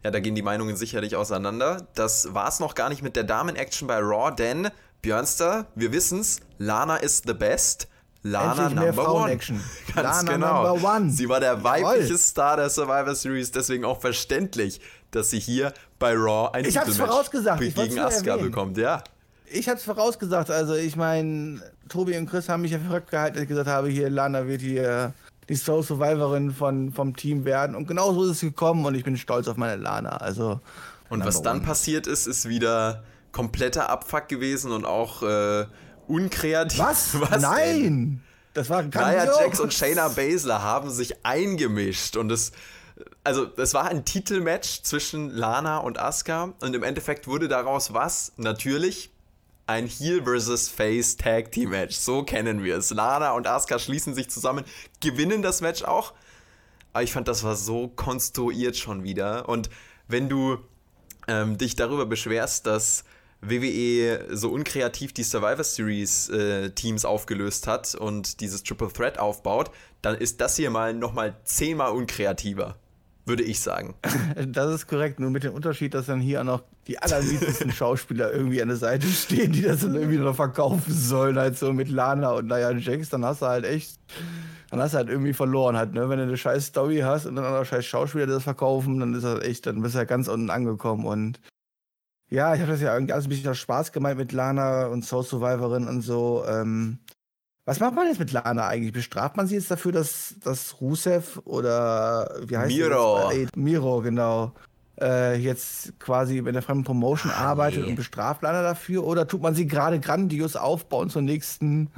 [0.04, 1.88] ja, da gehen die Meinungen sicherlich auseinander.
[1.96, 4.70] Das war es noch gar nicht mit der Damen-Action bei Raw, denn
[5.02, 7.88] Björnster, wir wissen's, Lana ist the best.
[8.24, 9.38] Lana Endlich Number One.
[9.96, 10.63] Ganz Lana genau.
[10.68, 11.10] Number One.
[11.10, 12.18] Sie war der weibliche Jawohl.
[12.18, 14.80] Star der Survivor Series, deswegen auch verständlich,
[15.12, 17.62] dass sie hier bei Raw ein ich hab's vorausgesagt.
[17.62, 19.04] Ich gegen Asuka bekommt, ja.
[19.46, 23.44] Ich hab's vorausgesagt, also ich meine, Tobi und Chris haben mich ja verrückt gehalten, dass
[23.44, 25.13] ich gesagt habe, hier Lana wird hier
[25.49, 27.75] die Soul Survivorin von, vom Team werden.
[27.75, 30.17] Und genau so ist es gekommen und ich bin stolz auf meine Lana.
[30.17, 30.60] Also,
[31.10, 35.65] und was dann passiert ist, ist wieder kompletter Abfuck gewesen und auch äh,
[36.08, 36.79] unkreativ.
[36.79, 37.19] Was?
[37.31, 37.83] was Nein!
[37.83, 38.21] Denn?
[38.54, 42.52] Das war Nia Jax und Shayna Baszler haben sich eingemischt und es
[43.23, 48.33] also es war ein Titelmatch zwischen Lana und Asuka und im Endeffekt wurde daraus was?
[48.37, 49.12] Natürlich
[49.66, 50.70] ein Heel vs.
[50.70, 51.96] Face Tag Team Match.
[51.96, 52.90] So kennen wir es.
[52.92, 54.66] Lana und Asuka schließen sich zusammen,
[55.00, 56.14] gewinnen das Match auch.
[56.92, 59.50] Aber ich fand, das war so konstruiert schon wieder.
[59.50, 59.70] Und
[60.08, 60.58] wenn du
[61.28, 63.04] ähm, dich darüber beschwerst, dass
[63.42, 69.72] WWE so unkreativ die Survivor Series äh, Teams aufgelöst hat und dieses Triple Threat aufbaut,
[70.02, 72.78] dann ist das hier mal nochmal zehnmal unkreativer
[73.26, 73.96] würde ich sagen.
[74.48, 78.32] Das ist korrekt, nur mit dem Unterschied, dass dann hier auch noch die allerliebsten Schauspieler
[78.32, 81.90] irgendwie an der Seite stehen, die das dann irgendwie noch verkaufen sollen, halt so mit
[81.90, 84.00] Lana und Nia Jax, dann hast du halt echt,
[84.69, 86.10] dann hast du halt irgendwie verloren halt, ne?
[86.10, 89.00] Wenn du eine scheiß Story hast und dann auch noch scheiß Schauspieler, die das verkaufen,
[89.00, 91.40] dann ist das echt, dann bist du ja ganz unten angekommen und
[92.30, 95.24] ja, ich habe das ja irgendwie alles ein bisschen Spaß gemeint mit Lana und Soul
[95.24, 96.44] Survivorin und so.
[96.48, 97.00] Ähm,
[97.66, 98.94] was macht man jetzt mit Lana eigentlich?
[98.94, 103.32] Bestraft man sie jetzt dafür, dass, dass Rusev oder wie heißt Miro.
[103.32, 104.52] Äh, Miro, genau.
[105.02, 107.90] Äh, jetzt quasi in der fremden Promotion ah, arbeitet nee.
[107.90, 109.04] und bestraft Lana dafür?
[109.06, 111.90] Oder tut man sie gerade grandios aufbauen zur nächsten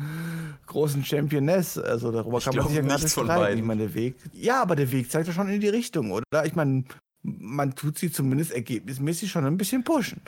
[0.68, 1.78] großen Championess?
[1.78, 3.58] Also darüber ich kann man sich ja gar nicht streiten.
[3.58, 4.16] Ich meine, der Weg.
[4.34, 6.46] Ja, aber der Weg zeigt ja schon in die Richtung, oder?
[6.46, 6.86] Ich meine,
[7.26, 10.22] man tut sie zumindest ergebnismäßig schon ein bisschen pushen.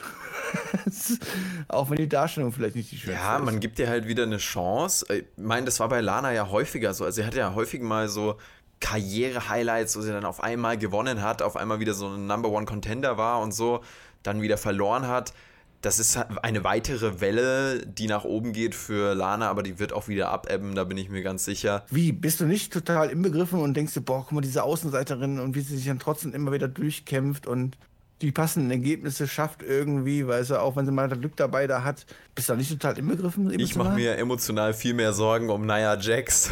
[1.68, 3.38] Auch wenn die Darstellung vielleicht nicht die schönste ja, ist.
[3.38, 5.06] Ja, man gibt ihr halt wieder eine Chance.
[5.14, 7.04] Ich meine, das war bei Lana ja häufiger so.
[7.04, 8.36] Also sie hatte ja häufig mal so
[8.80, 12.66] Karriere-Highlights, wo sie dann auf einmal gewonnen hat, auf einmal wieder so ein Number One
[12.66, 13.82] Contender war und so,
[14.22, 15.32] dann wieder verloren hat
[15.80, 20.08] das ist eine weitere Welle, die nach oben geht für Lana, aber die wird auch
[20.08, 21.84] wieder abebben, da bin ich mir ganz sicher.
[21.90, 25.54] Wie, bist du nicht total inbegriffen und denkst dir, boah, guck mal, diese Außenseiterin und
[25.54, 27.78] wie sie sich dann trotzdem immer wieder durchkämpft und
[28.22, 31.84] die passenden Ergebnisse schafft irgendwie, weil sie auch wenn sie mal das Glück dabei da
[31.84, 32.04] hat,
[32.34, 33.44] bist du nicht total inbegriffen?
[33.44, 33.64] Emotional?
[33.64, 36.50] Ich mache mir emotional viel mehr Sorgen um Nia Jax.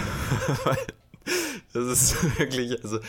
[1.72, 3.00] das ist wirklich, also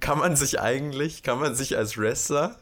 [0.00, 2.56] kann man sich eigentlich, kann man sich als Wrestler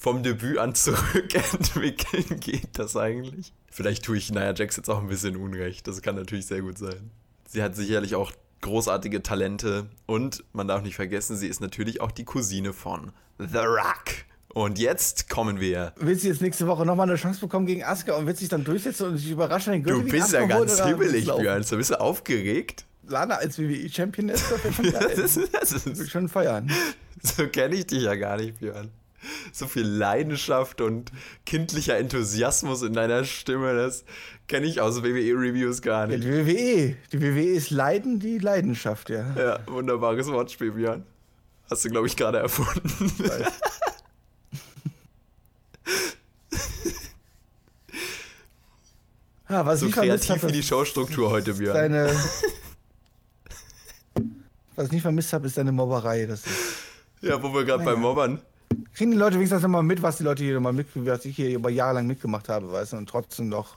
[0.00, 3.52] vom Debüt an zurückentwickeln geht das eigentlich?
[3.70, 5.86] Vielleicht tue ich Nia Jax jetzt auch ein bisschen Unrecht.
[5.86, 7.10] Das kann natürlich sehr gut sein.
[7.46, 8.32] Sie hat sicherlich auch
[8.62, 13.58] großartige Talente und man darf nicht vergessen, sie ist natürlich auch die Cousine von The
[13.58, 14.24] Rock.
[14.48, 15.92] Und jetzt kommen wir.
[15.96, 18.64] Willst du jetzt nächste Woche nochmal eine Chance bekommen gegen Asuka und willst dich dann
[18.64, 19.74] durchsetzen und dich überraschen?
[19.74, 21.62] Den Gürtel du bist ja ganz hibbelig, Björn.
[21.68, 22.86] Du bist du aufgeregt?
[23.06, 23.58] Lana als
[24.64, 25.12] das schon geil.
[25.14, 26.70] das, ist, das ist, schon feiern.
[27.22, 28.90] So kenne ich dich ja gar nicht, Björn
[29.52, 31.12] so viel Leidenschaft und
[31.44, 34.04] kindlicher Enthusiasmus in deiner Stimme, das
[34.48, 36.24] kenne ich aus WWE-Reviews gar nicht.
[36.24, 36.96] Ja, die WWE.
[37.12, 39.26] Die WWE ist Leiden, die Leidenschaft, ja.
[39.36, 41.04] Ja, wunderbares Wortspiel, Björn.
[41.70, 43.12] Hast du, glaube ich, gerade erfunden.
[49.48, 51.74] ja, was so kreativ wie die Showstruktur heute, Björn.
[51.74, 52.16] Deine,
[54.74, 56.26] was ich nicht vermisst habe, ist deine Mobberei.
[56.26, 56.56] Das ist,
[57.20, 57.94] ja, wo wir gerade naja.
[57.94, 58.40] beim Mobbern
[58.94, 61.54] kriegen die Leute wenigstens immer mit, was die Leute hier immer mit, was ich hier
[61.54, 63.76] über Jahre lang mitgemacht habe, weißt du, und trotzdem noch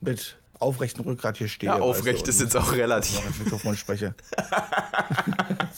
[0.00, 1.72] mit aufrechtem Rückgrat hier stehe.
[1.72, 3.20] Ja, aufrecht weißt du, ist jetzt auch relativ.
[3.28, 4.14] Ich Mikrofon spreche.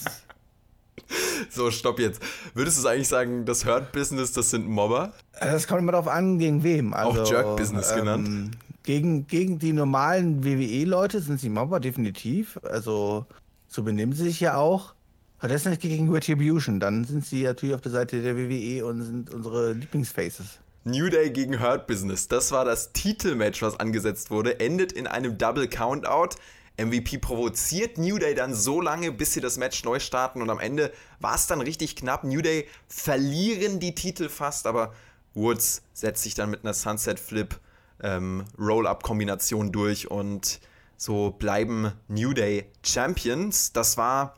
[1.51, 2.23] so, stopp jetzt.
[2.55, 5.13] Würdest du eigentlich sagen, das Hurt-Business, das sind Mobber?
[5.33, 6.95] Äh, das kommt immer darauf an, gegen wem.
[6.95, 8.59] Also, auch Jerk-Business ähm, genannt.
[8.85, 12.59] Gegen, gegen die normalen WWE-Leute sind sie Mobber, definitiv.
[12.63, 13.27] Also,
[13.67, 14.95] so benehmen sie sich ja auch.
[15.39, 16.81] Aber das ist nicht gegen Retribution.
[16.81, 20.59] Dann sind sie natürlich auf der Seite der WWE und sind unsere Lieblingsfaces.
[20.85, 22.29] New Day gegen Hurt Business.
[22.29, 24.59] Das war das Titelmatch, was angesetzt wurde.
[24.59, 26.37] Endet in einem Double Countout.
[26.81, 30.43] MVP provoziert New Day dann so lange, bis sie das Match neu starten.
[30.43, 32.25] Und am Ende war es dann richtig knapp.
[32.25, 34.93] New Day verlieren die Titel fast, aber
[35.35, 37.59] Woods setzt sich dann mit einer Sunset Flip
[38.03, 40.61] ähm, Roll-Up-Kombination durch und
[40.97, 43.73] so bleiben New Day Champions.
[43.73, 44.35] Das war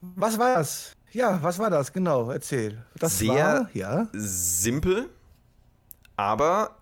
[0.00, 0.92] was war das?
[1.12, 1.92] Ja, was war das?
[1.92, 2.84] Genau, erzähl.
[2.98, 4.08] Das Sehr war, ja.
[4.12, 5.08] simpel,
[6.16, 6.76] aber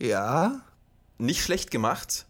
[0.00, 0.60] ja.
[1.18, 2.26] nicht schlecht gemacht.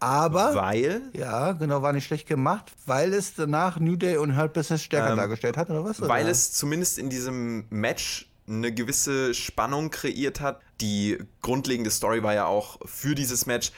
[0.00, 4.52] Aber, weil, ja, genau, war nicht schlecht gemacht, weil es danach New Day und Hurt
[4.52, 6.00] Business stärker ähm, dargestellt hat, oder was?
[6.00, 6.08] Oder?
[6.08, 10.60] Weil es zumindest in diesem Match eine gewisse Spannung kreiert hat.
[10.80, 13.70] Die grundlegende Story war ja auch für dieses Match,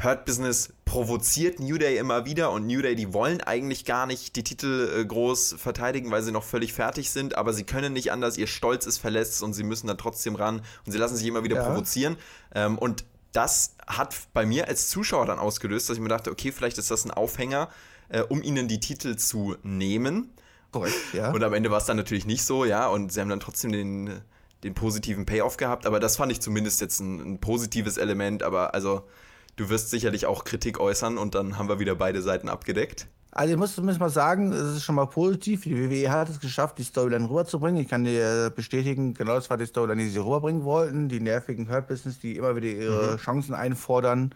[0.00, 4.36] Hurt Business provoziert New Day immer wieder und New Day, die wollen eigentlich gar nicht
[4.36, 8.12] die Titel äh, groß verteidigen, weil sie noch völlig fertig sind, aber sie können nicht
[8.12, 11.26] anders, ihr Stolz ist verletzt und sie müssen dann trotzdem ran und sie lassen sich
[11.26, 11.64] immer wieder ja.
[11.64, 12.16] provozieren.
[12.54, 16.52] Ähm, und das hat bei mir als Zuschauer dann ausgelöst, dass ich mir dachte, okay,
[16.52, 17.68] vielleicht ist das ein Aufhänger,
[18.08, 20.30] äh, um ihnen die Titel zu nehmen.
[20.70, 21.32] Korrekt, ja.
[21.32, 23.72] Und am Ende war es dann natürlich nicht so, ja, und sie haben dann trotzdem
[23.72, 24.20] den,
[24.62, 28.74] den positiven Payoff gehabt, aber das fand ich zumindest jetzt ein, ein positives Element, aber
[28.74, 29.02] also
[29.58, 33.08] Du wirst sicherlich auch Kritik äußern und dann haben wir wieder beide Seiten abgedeckt.
[33.32, 35.62] Also ich muss zumindest mal sagen, es ist schon mal positiv.
[35.62, 37.82] Die WWE hat es geschafft, die Storyline rüberzubringen.
[37.82, 41.08] Ich kann dir bestätigen, genau das war die Storyline, die sie rüberbringen wollten.
[41.08, 43.16] Die nervigen Hurt Business, die immer wieder ihre mhm.
[43.18, 44.32] Chancen einfordern.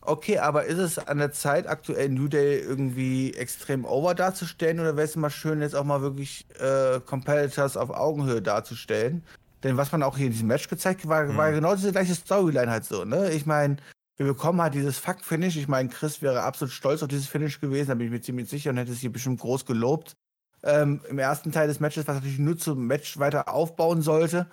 [0.00, 4.96] Okay, aber ist es an der Zeit, aktuell New Day irgendwie extrem over darzustellen oder
[4.96, 9.22] wäre es mal schön, jetzt auch mal wirklich äh, Competitors auf Augenhöhe darzustellen?
[9.64, 11.36] Denn was man auch hier in diesem Match gezeigt hat, war, mhm.
[11.36, 13.30] war genau diese gleiche Storyline halt so, ne?
[13.32, 13.76] Ich meine,
[14.24, 15.56] wir bekommen halt dieses Fuck-Finish.
[15.56, 18.48] Ich meine, Chris wäre absolut stolz auf dieses Finish gewesen, da bin ich mir ziemlich
[18.48, 20.16] sicher und hätte es hier bestimmt groß gelobt.
[20.62, 24.48] Ähm, Im ersten Teil des Matches, was natürlich nur zum Match weiter aufbauen sollte.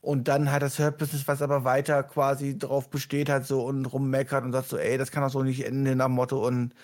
[0.00, 3.86] Und dann hat das Hurt Business, was aber weiter quasi drauf besteht, halt so und
[3.86, 6.46] rummeckert und sagt so, ey, das kann doch so nicht enden nach Motto.
[6.46, 6.74] Und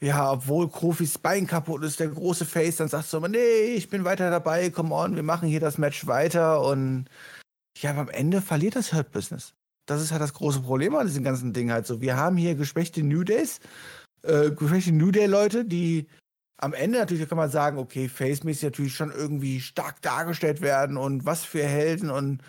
[0.00, 3.90] ja, obwohl Kofis Bein kaputt ist, der große Face, dann sagst du immer, nee, ich
[3.90, 6.62] bin weiter dabei, come on, wir machen hier das Match weiter.
[6.62, 7.06] Und
[7.76, 9.54] ja, am Ende verliert das Hurt Business
[9.88, 12.00] das ist halt das große Problem an diesem ganzen Ding halt so.
[12.00, 13.60] Wir haben hier geschwächte New Days,
[14.22, 16.06] äh, geschwächte New Day-Leute, die
[16.58, 21.24] am Ende natürlich kann man sagen, okay, face-mäßig natürlich schon irgendwie stark dargestellt werden und
[21.24, 22.42] was für Helden und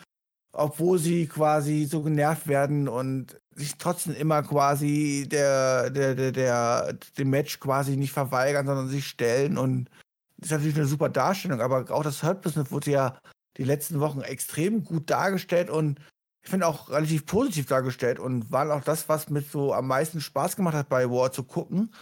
[0.51, 6.97] obwohl sie quasi so genervt werden und sich trotzdem immer quasi der, der, der, der,
[7.17, 9.89] dem Match quasi nicht verweigern, sondern sich stellen und
[10.37, 13.19] das ist natürlich eine super Darstellung, aber auch das Hurt Business wurde ja
[13.57, 15.99] die letzten Wochen extrem gut dargestellt und
[16.43, 20.21] ich finde auch relativ positiv dargestellt und waren auch das, was mit so am meisten
[20.21, 21.93] Spaß gemacht hat bei War zu gucken.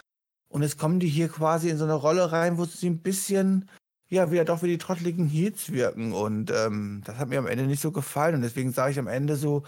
[0.50, 3.70] Und jetzt kommen die hier quasi in so eine Rolle rein, wo sie ein bisschen,
[4.08, 6.14] ja, wieder doch wie die trotteligen Heats wirken.
[6.14, 8.36] Und ähm, das hat mir am Ende nicht so gefallen.
[8.36, 9.64] Und deswegen sage ich am Ende so,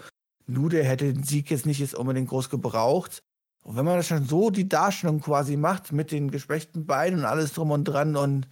[0.46, 3.22] Nude hätte den Sieg jetzt nicht jetzt unbedingt groß gebraucht.
[3.62, 7.24] Und wenn man das schon so die Darstellung quasi macht, mit den geschwächten Beinen und
[7.26, 8.48] alles drum und dran und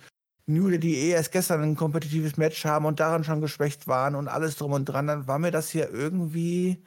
[0.48, 4.28] Nude, die eh erst gestern ein kompetitives Match haben und daran schon geschwächt waren und
[4.28, 6.78] alles drum und dran, dann war mir das hier irgendwie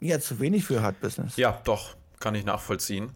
[0.00, 1.36] ja zu wenig für Hard Business.
[1.36, 3.10] Ja, doch, kann ich nachvollziehen.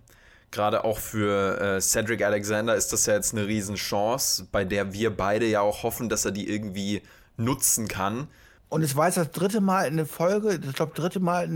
[0.50, 5.14] Gerade auch für äh, Cedric Alexander ist das ja jetzt eine Riesenchance, bei der wir
[5.14, 7.02] beide ja auch hoffen, dass er die irgendwie
[7.36, 8.28] nutzen kann.
[8.70, 11.48] Und es war jetzt das dritte Mal in Folge, ich glaube, dritte Mal,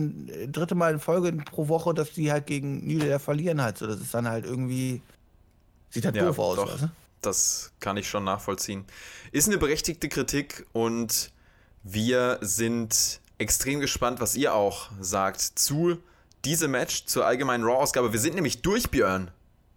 [0.49, 3.79] dritte Mal in Folge pro Woche, dass die halt gegen New verlieren halt.
[3.79, 5.03] So, das ist dann halt irgendwie.
[5.91, 6.73] Sieht halt ja, doof aus, doch.
[6.73, 6.91] weißt du?
[7.23, 8.85] Das kann ich schon nachvollziehen.
[9.31, 11.33] Ist eine berechtigte Kritik und
[11.83, 15.99] wir sind extrem gespannt, was ihr auch sagt zu
[16.45, 18.13] diesem Match, zur allgemeinen Raw-Ausgabe.
[18.13, 19.31] Wir sind nämlich durch, Björn.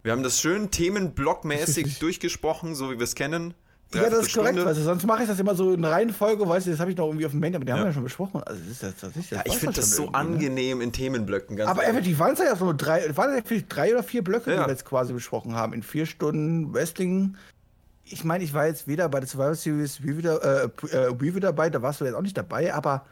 [0.04, 3.54] Wir haben das schön themenblockmäßig durchgesprochen, so wie wir es kennen.
[3.94, 6.68] Ja, das ist korrekt, weißt du, sonst mache ich das immer so in Reihenfolge, weißt
[6.68, 7.76] du, das habe ich noch irgendwie auf dem Main, aber die ja.
[7.76, 8.42] haben wir ja schon besprochen.
[8.44, 10.16] Also das ist das, das ist, das ja, ich finde das so ne?
[10.16, 11.56] angenehm in Themenblöcken.
[11.56, 14.58] Ganz aber effektiv waren es ja so drei, waren ja drei oder vier Blöcke, ja.
[14.58, 15.74] die wir jetzt quasi besprochen haben.
[15.74, 17.38] In vier Stunden Wrestling.
[18.04, 21.34] Ich meine, ich war jetzt weder bei der Survivor Series wie wieder, äh, äh, wie
[21.34, 23.06] wieder dabei, da warst du jetzt auch nicht dabei, aber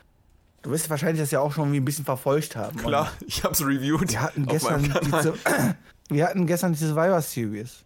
[0.61, 2.77] du wirst wahrscheinlich das ja auch schon wie ein bisschen verfolgt haben.
[2.77, 4.11] Klar, Und ich habe es reviewed.
[4.11, 5.33] Wir hatten, gestern diese,
[6.09, 7.83] wir hatten gestern die Survivor Series.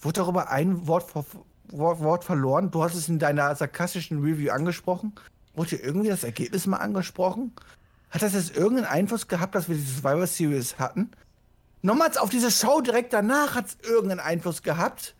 [0.00, 1.10] Wurde darüber ein Wort
[1.68, 2.70] Wort, verloren.
[2.70, 5.14] Du hast es in deiner sarkastischen Review angesprochen.
[5.54, 7.52] Wurde irgendwie das Ergebnis mal angesprochen?
[8.10, 11.10] Hat das jetzt irgendeinen Einfluss gehabt, dass wir diese Survivor Series hatten?
[11.82, 15.14] Nochmals auf diese Show direkt danach hat es irgendeinen Einfluss gehabt.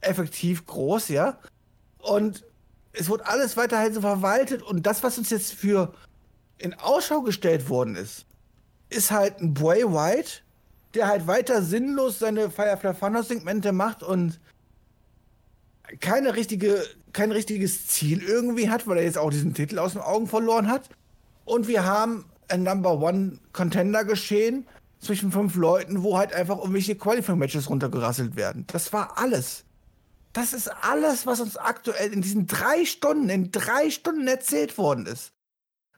[0.00, 1.38] Effektiv groß, ja.
[1.98, 2.44] Und
[2.92, 4.62] es wurde alles weiterhin so verwaltet.
[4.62, 5.94] Und das, was uns jetzt für
[6.58, 8.26] in Ausschau gestellt worden ist,
[8.90, 10.42] ist halt ein Bray White,
[10.94, 14.40] der halt weiter sinnlos seine Firefly Thunder Segmente macht und
[16.00, 20.02] keine richtige, kein richtiges Ziel irgendwie hat, weil er jetzt auch diesen Titel aus den
[20.02, 20.88] Augen verloren hat.
[21.44, 24.66] Und wir haben ein Number One Contender geschehen
[25.00, 28.64] zwischen fünf Leuten, wo halt einfach irgendwelche Qualifying-Matches runtergerasselt werden.
[28.68, 29.64] Das war alles.
[30.32, 35.06] Das ist alles, was uns aktuell in diesen drei Stunden, in drei Stunden erzählt worden
[35.06, 35.32] ist.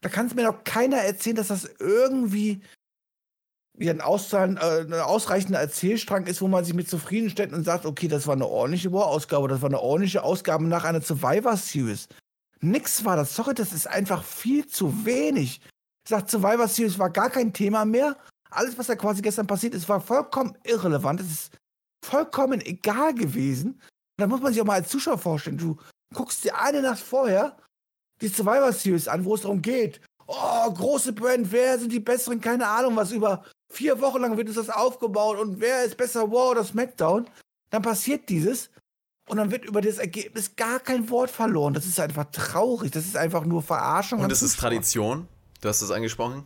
[0.00, 2.62] Da kann es mir doch keiner erzählen, dass das irgendwie
[3.78, 7.86] wie ein, Auszahlen, äh, ein ausreichender Erzählstrang ist, wo man sich mit zufriedenstellt und sagt,
[7.86, 12.08] okay, das war eine ordentliche War-Ausgabe, das war eine ordentliche Ausgabe nach einer Survivor Series.
[12.60, 13.34] Nix war das.
[13.34, 15.60] Sorry, das ist einfach viel zu wenig.
[16.04, 18.16] Ich sag, Survivor Series war gar kein Thema mehr.
[18.50, 21.20] Alles, was da quasi gestern passiert ist, war vollkommen irrelevant.
[21.20, 21.58] Es ist
[22.04, 23.80] vollkommen egal gewesen.
[24.18, 25.58] da muss man sich auch mal als Zuschauer vorstellen.
[25.58, 25.76] Du
[26.14, 27.56] guckst dir eine Nacht vorher
[28.20, 30.00] die Survivor Series an, wo es darum geht.
[30.26, 32.40] Oh, große Brand, wer sind die Besseren?
[32.40, 36.30] Keine Ahnung, was über Vier Wochen lang wird uns das aufgebaut und wer ist besser,
[36.30, 37.26] Wow oder SmackDown?
[37.70, 38.68] Dann passiert dieses
[39.28, 41.72] und dann wird über das Ergebnis gar kein Wort verloren.
[41.72, 42.90] Das ist einfach traurig.
[42.90, 44.20] Das ist einfach nur Verarschung.
[44.20, 45.26] Und das ist Tradition.
[45.62, 46.44] Du hast es angesprochen.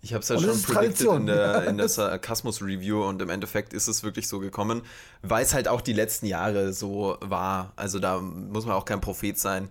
[0.00, 3.74] Ich habe es ja und schon predicted in der, in der Sarkasmus-Review und im Endeffekt
[3.74, 4.82] ist es wirklich so gekommen,
[5.20, 7.72] weil es halt auch die letzten Jahre so war.
[7.76, 9.68] Also da muss man auch kein Prophet sein.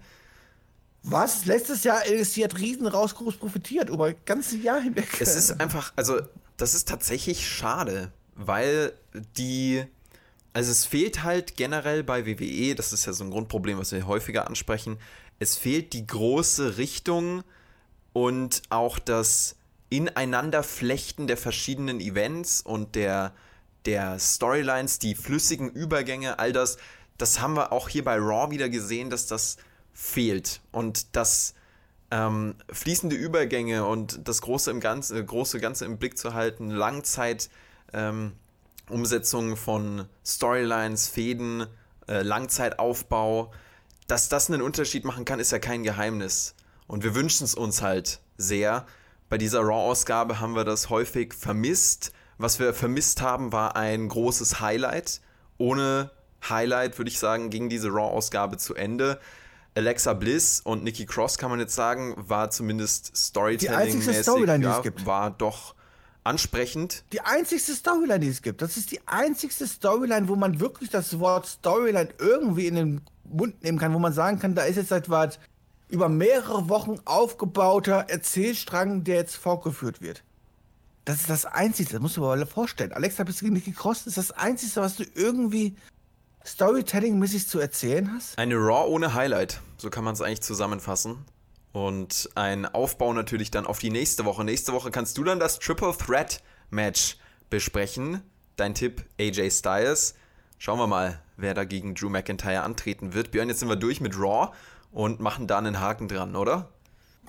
[1.04, 1.46] Was?
[1.46, 5.20] Letztes Jahr ist sie hat riesen raus groß profitiert, über ein ganzes Jahr hinweg.
[5.20, 6.22] Es ist einfach, also
[6.62, 8.94] das ist tatsächlich schade, weil
[9.38, 9.84] die.
[10.54, 14.06] Also es fehlt halt generell bei WWE, das ist ja so ein Grundproblem, was wir
[14.06, 14.98] häufiger ansprechen,
[15.40, 17.44] es fehlt die große Richtung
[18.12, 19.56] und auch das
[19.90, 23.34] Ineinanderflechten der verschiedenen Events und der,
[23.86, 26.78] der Storylines, die flüssigen Übergänge, all das,
[27.18, 29.56] das haben wir auch hier bei Raw wieder gesehen, dass das
[29.94, 30.60] fehlt.
[30.74, 31.54] Und das
[32.12, 36.70] ähm, fließende Übergänge und das große, im Ganze, äh, große Ganze im Blick zu halten,
[36.70, 37.50] Langzeit
[37.94, 38.34] ähm,
[38.90, 41.68] Umsetzung von Storylines, Fäden,
[42.08, 43.52] äh, Langzeitaufbau,
[44.08, 46.56] dass das einen Unterschied machen kann, ist ja kein Geheimnis.
[46.88, 48.86] Und wir wünschen es uns halt sehr.
[49.30, 52.12] Bei dieser Raw-Ausgabe haben wir das häufig vermisst.
[52.38, 55.22] Was wir vermisst haben, war ein großes Highlight.
[55.58, 56.12] Ohne
[56.50, 59.20] Highlight, würde ich sagen, ging diese Raw-Ausgabe zu Ende.
[59.76, 65.32] Alexa Bliss und Nikki Cross, kann man jetzt sagen, war zumindest Storytelling-mäßig, Storyline, ja, war
[65.32, 65.76] doch
[66.24, 67.04] ansprechend.
[67.14, 68.62] Die einzigste Storyline, die es gibt.
[68.62, 73.64] Das ist die einzigste Storyline, wo man wirklich das Wort Storyline irgendwie in den Mund
[73.64, 75.40] nehmen kann, wo man sagen kann, da ist jetzt etwas
[75.90, 80.24] über mehrere Wochen aufgebauter Erzählstrang, der jetzt fortgeführt wird.
[81.06, 82.94] Das ist das Einzige, das musst du dir mal vorstellen.
[82.94, 85.76] Alexa Bliss gegen Nikki Cross ist das Einzige, was du irgendwie
[86.46, 88.38] Storytelling-mäßig zu erzählen hast?
[88.38, 91.26] Eine Raw ohne Highlight, so kann man es eigentlich zusammenfassen.
[91.74, 94.44] Und ein Aufbau natürlich dann auf die nächste Woche.
[94.44, 97.18] Nächste Woche kannst du dann das Triple Threat Match
[97.50, 98.22] besprechen.
[98.58, 100.16] Dein Tipp AJ Styles.
[100.58, 103.32] Schauen wir mal, wer da gegen Drew McIntyre antreten wird.
[103.32, 104.52] Björn, jetzt sind wir durch mit Raw
[104.92, 106.70] und machen da einen Haken dran, oder?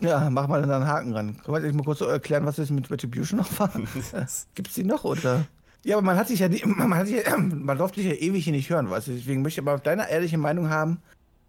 [0.00, 1.40] Ja, mach mal dann einen Haken dran.
[1.44, 3.70] Können wir mal kurz erklären, was das mit Retribution noch war?
[4.54, 5.46] Gibt es die noch oder?
[5.84, 8.44] Ja, aber man hat sich ja, man, hat sich ja, man durfte sich ja ewig
[8.44, 9.12] hier nicht hören, weißt du?
[9.12, 11.02] Deswegen möchte ich aber deine ehrliche Meinung haben.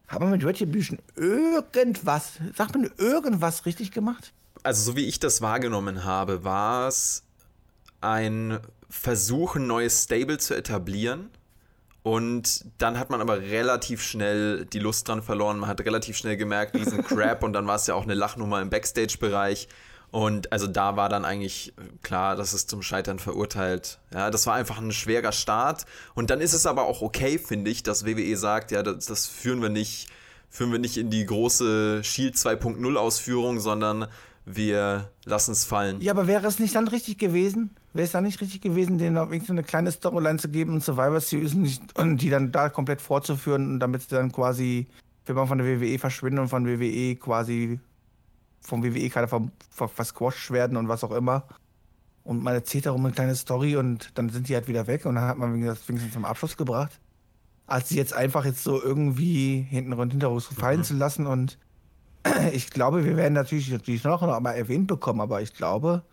[0.08, 4.34] Hat man mit Retribution irgendwas, sagt man irgendwas richtig gemacht?
[4.64, 7.24] Also, so wie ich das wahrgenommen habe, war es
[8.02, 8.60] ein
[8.90, 11.30] Versuch, ein neues Stable zu etablieren.
[12.04, 15.58] Und dann hat man aber relativ schnell die Lust dran verloren.
[15.58, 17.44] Man hat relativ schnell gemerkt, diesen Crap.
[17.44, 19.70] und dann war es ja auch eine Lachnummer im Backstage-Bereich.
[20.14, 23.98] Und also da war dann eigentlich klar, dass es zum Scheitern verurteilt.
[24.14, 25.88] Ja, das war einfach ein schwerer Start.
[26.14, 29.26] Und dann ist es aber auch okay, finde ich, dass WWE sagt, ja, das, das
[29.26, 30.10] führen wir nicht,
[30.52, 34.06] führen wir nicht in die große Shield 2.0 Ausführung, sondern
[34.46, 36.00] wir lassen es fallen.
[36.00, 37.72] Ja, aber wäre es nicht dann richtig gewesen?
[37.94, 40.74] Wäre es dann nicht richtig gewesen, denen auch irgendwie so eine kleine Storyline zu geben
[40.74, 41.56] und Survivor Series
[41.96, 44.86] und die dann da komplett fortzuführen, damit sie dann quasi,
[45.26, 47.80] wenn man von der WWE verschwinden und von WWE quasi
[48.64, 51.46] vom WWE-Kader ver ver versquashed werden und was auch immer.
[52.24, 55.16] Und man erzählt darum eine kleine Story und dann sind die halt wieder weg und
[55.16, 57.00] dann hat man das wenigstens zum Abschluss gebracht.
[57.68, 60.84] Als sie jetzt einfach jetzt so irgendwie hinten und hinter uns fallen mhm.
[60.86, 61.58] zu lassen und
[62.54, 66.04] ich glaube, wir werden natürlich, natürlich noch, noch mal erwähnt bekommen, aber ich glaube,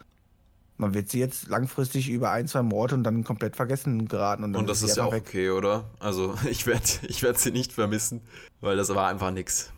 [0.80, 4.44] man wird sie jetzt langfristig über ein, zwei Morde und dann komplett vergessen geraten.
[4.44, 5.24] Und, und das ist ja auch weg.
[5.26, 5.84] okay, oder?
[6.00, 8.22] Also ich werde ich werd sie nicht vermissen,
[8.60, 9.72] weil das war einfach nichts.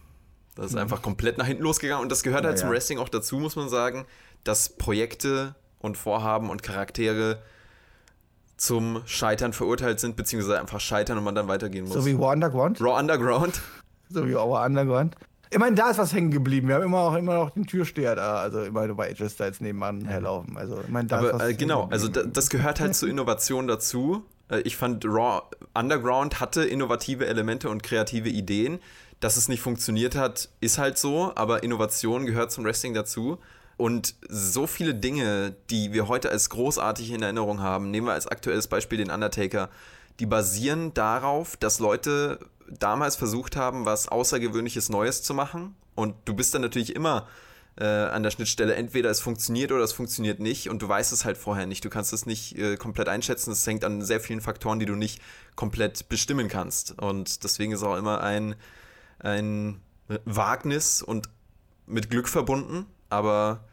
[0.55, 0.81] Das ist mhm.
[0.81, 3.57] einfach komplett nach hinten losgegangen und das gehört halt ja, zum Wrestling auch dazu, muss
[3.57, 4.07] man sagen,
[4.45, 7.39] dass Projekte und Vorhaben und Charaktere
[8.57, 11.95] zum Scheitern verurteilt sind, beziehungsweise einfach scheitern und man dann weitergehen muss.
[11.95, 12.81] So wie Raw Underground?
[12.81, 13.61] Raw Underground.
[14.09, 15.17] So wie Raw Underground.
[15.51, 16.69] Ich meine, da ist was hängen geblieben.
[16.69, 20.07] Wir haben immer auch immer noch den Türsteher da, also immer bei AJ Styles nebenan
[20.07, 20.57] herlaufen.
[20.57, 23.11] Also, ich meine, da Aber, ist was äh, genau, also da, das gehört halt zur
[23.11, 24.25] Innovation dazu.
[24.49, 25.43] Äh, ich fand Raw
[25.75, 28.79] Underground hatte innovative Elemente und kreative Ideen,
[29.23, 33.39] dass es nicht funktioniert hat, ist halt so, aber Innovation gehört zum Wrestling dazu.
[33.77, 38.27] Und so viele Dinge, die wir heute als großartig in Erinnerung haben, nehmen wir als
[38.27, 39.71] aktuelles Beispiel den Undertaker,
[40.19, 45.77] die basieren darauf, dass Leute damals versucht haben, was Außergewöhnliches Neues zu machen.
[45.95, 47.29] Und du bist dann natürlich immer
[47.77, 51.25] äh, an der Schnittstelle, entweder es funktioniert oder es funktioniert nicht und du weißt es
[51.25, 51.85] halt vorher nicht.
[51.85, 53.53] Du kannst es nicht äh, komplett einschätzen.
[53.53, 55.23] Es hängt an sehr vielen Faktoren, die du nicht
[55.55, 56.99] komplett bestimmen kannst.
[57.01, 58.57] Und deswegen ist auch immer ein
[59.23, 59.81] ein
[60.25, 61.29] Wagnis und
[61.87, 63.65] mit Glück verbunden, aber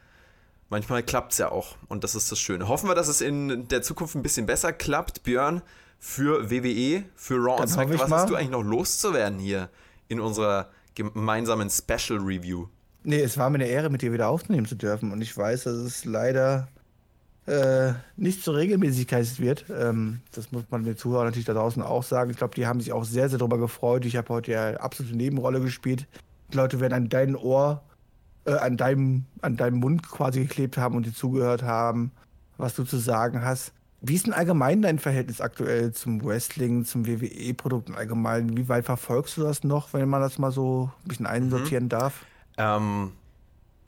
[0.69, 2.67] manchmal klappt es ja auch und das ist das Schöne.
[2.67, 5.61] Hoffen wir, dass es in der Zukunft ein bisschen besser klappt, Björn,
[5.99, 7.99] für WWE, für Raw und SmackDown.
[7.99, 8.19] Was mal.
[8.19, 9.69] hast du eigentlich noch loszuwerden hier
[10.07, 12.67] in unserer gemeinsamen Special Review?
[13.03, 15.63] Nee, es war mir eine Ehre, mit dir wieder aufnehmen zu dürfen und ich weiß,
[15.65, 16.67] dass es leider
[17.49, 19.65] äh, nicht zur Regelmäßigkeit wird.
[19.69, 22.29] Ähm, das muss man den Zuhörern natürlich da draußen auch sagen.
[22.29, 24.05] Ich glaube, die haben sich auch sehr, sehr darüber gefreut.
[24.05, 26.05] Ich habe heute ja absolute Nebenrolle gespielt.
[26.51, 27.81] Die Leute werden an deinem Ohr,
[28.45, 32.11] äh, an, deinem, an deinem Mund quasi geklebt haben und dir zugehört haben,
[32.57, 33.73] was du zu sagen hast.
[34.01, 38.55] Wie ist denn allgemein dein Verhältnis aktuell zum Wrestling, zum WWE-Produkt allgemein?
[38.55, 41.89] Wie weit verfolgst du das noch, wenn man das mal so ein bisschen einsortieren mhm.
[41.89, 42.25] darf?
[42.57, 43.11] Ähm,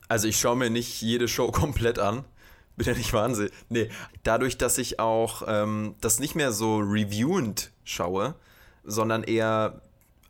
[0.09, 2.25] also ich schaue mir nicht jede Show komplett an.
[2.81, 3.51] Bin ja nicht Wahnsinn.
[3.69, 3.89] Nee,
[4.23, 8.33] dadurch, dass ich auch ähm, das nicht mehr so reviewend schaue,
[8.83, 9.81] sondern eher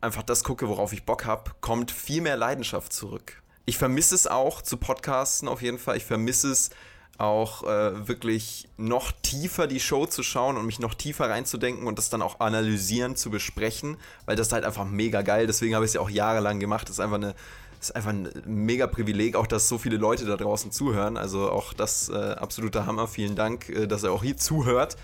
[0.02, 3.42] einfach das gucke, worauf ich Bock habe, kommt viel mehr Leidenschaft zurück.
[3.64, 5.96] Ich vermisse es auch zu podcasten auf jeden Fall.
[5.96, 6.68] Ich vermisse es
[7.16, 11.96] auch äh, wirklich noch tiefer die Show zu schauen und mich noch tiefer reinzudenken und
[11.96, 13.96] das dann auch analysieren, zu besprechen,
[14.26, 15.46] weil das ist halt einfach mega geil.
[15.46, 16.88] Deswegen habe ich es ja auch jahrelang gemacht.
[16.88, 17.34] Das ist einfach eine
[17.82, 21.16] ist einfach ein mega Privileg, auch dass so viele Leute da draußen zuhören.
[21.16, 23.08] Also auch das äh, absoluter Hammer.
[23.08, 24.96] Vielen Dank, äh, dass er auch hier zuhört.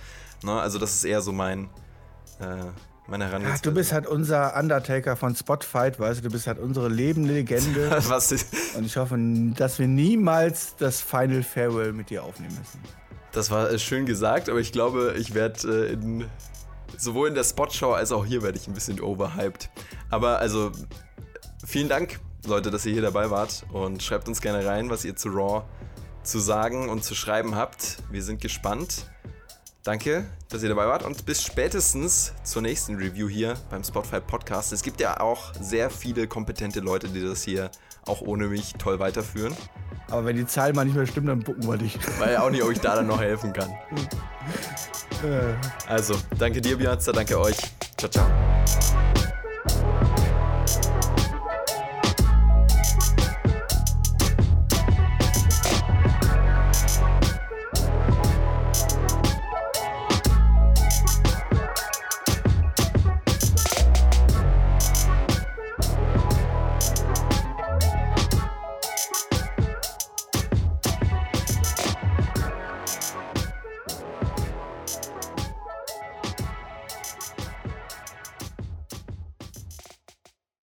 [0.44, 0.52] Ne?
[0.52, 1.64] Also das ist eher so mein,
[2.40, 2.46] äh,
[3.08, 3.54] meine Herangehensweise.
[3.56, 7.34] Ach, du bist halt unser Undertaker von Spotfight, weißt du, du bist halt unsere lebende
[7.34, 7.90] Legende.
[8.08, 8.76] Was ist?
[8.76, 9.18] Und ich hoffe,
[9.56, 12.80] dass wir niemals das Final Farewell mit dir aufnehmen müssen.
[13.32, 16.26] Das war äh, schön gesagt, aber ich glaube, ich werde äh, in
[16.96, 19.70] sowohl in der Spotshow als auch hier werde ich ein bisschen overhyped.
[20.10, 20.72] Aber also
[21.64, 25.16] vielen Dank Leute, dass ihr hier dabei wart und schreibt uns gerne rein, was ihr
[25.16, 25.64] zu Raw
[26.22, 27.98] zu sagen und zu schreiben habt.
[28.10, 29.06] Wir sind gespannt.
[29.82, 34.72] Danke, dass ihr dabei wart und bis spätestens zur nächsten Review hier beim Spotify Podcast.
[34.72, 37.70] Es gibt ja auch sehr viele kompetente Leute, die das hier
[38.04, 39.56] auch ohne mich toll weiterführen.
[40.10, 41.98] Aber wenn die Zahl mal nicht mehr stimmt, dann bucken wir dich.
[42.18, 43.72] Weil auch nicht, ob ich da dann noch helfen kann.
[45.88, 47.56] Also, danke dir, Björn, danke euch.
[47.96, 49.37] Ciao, ciao.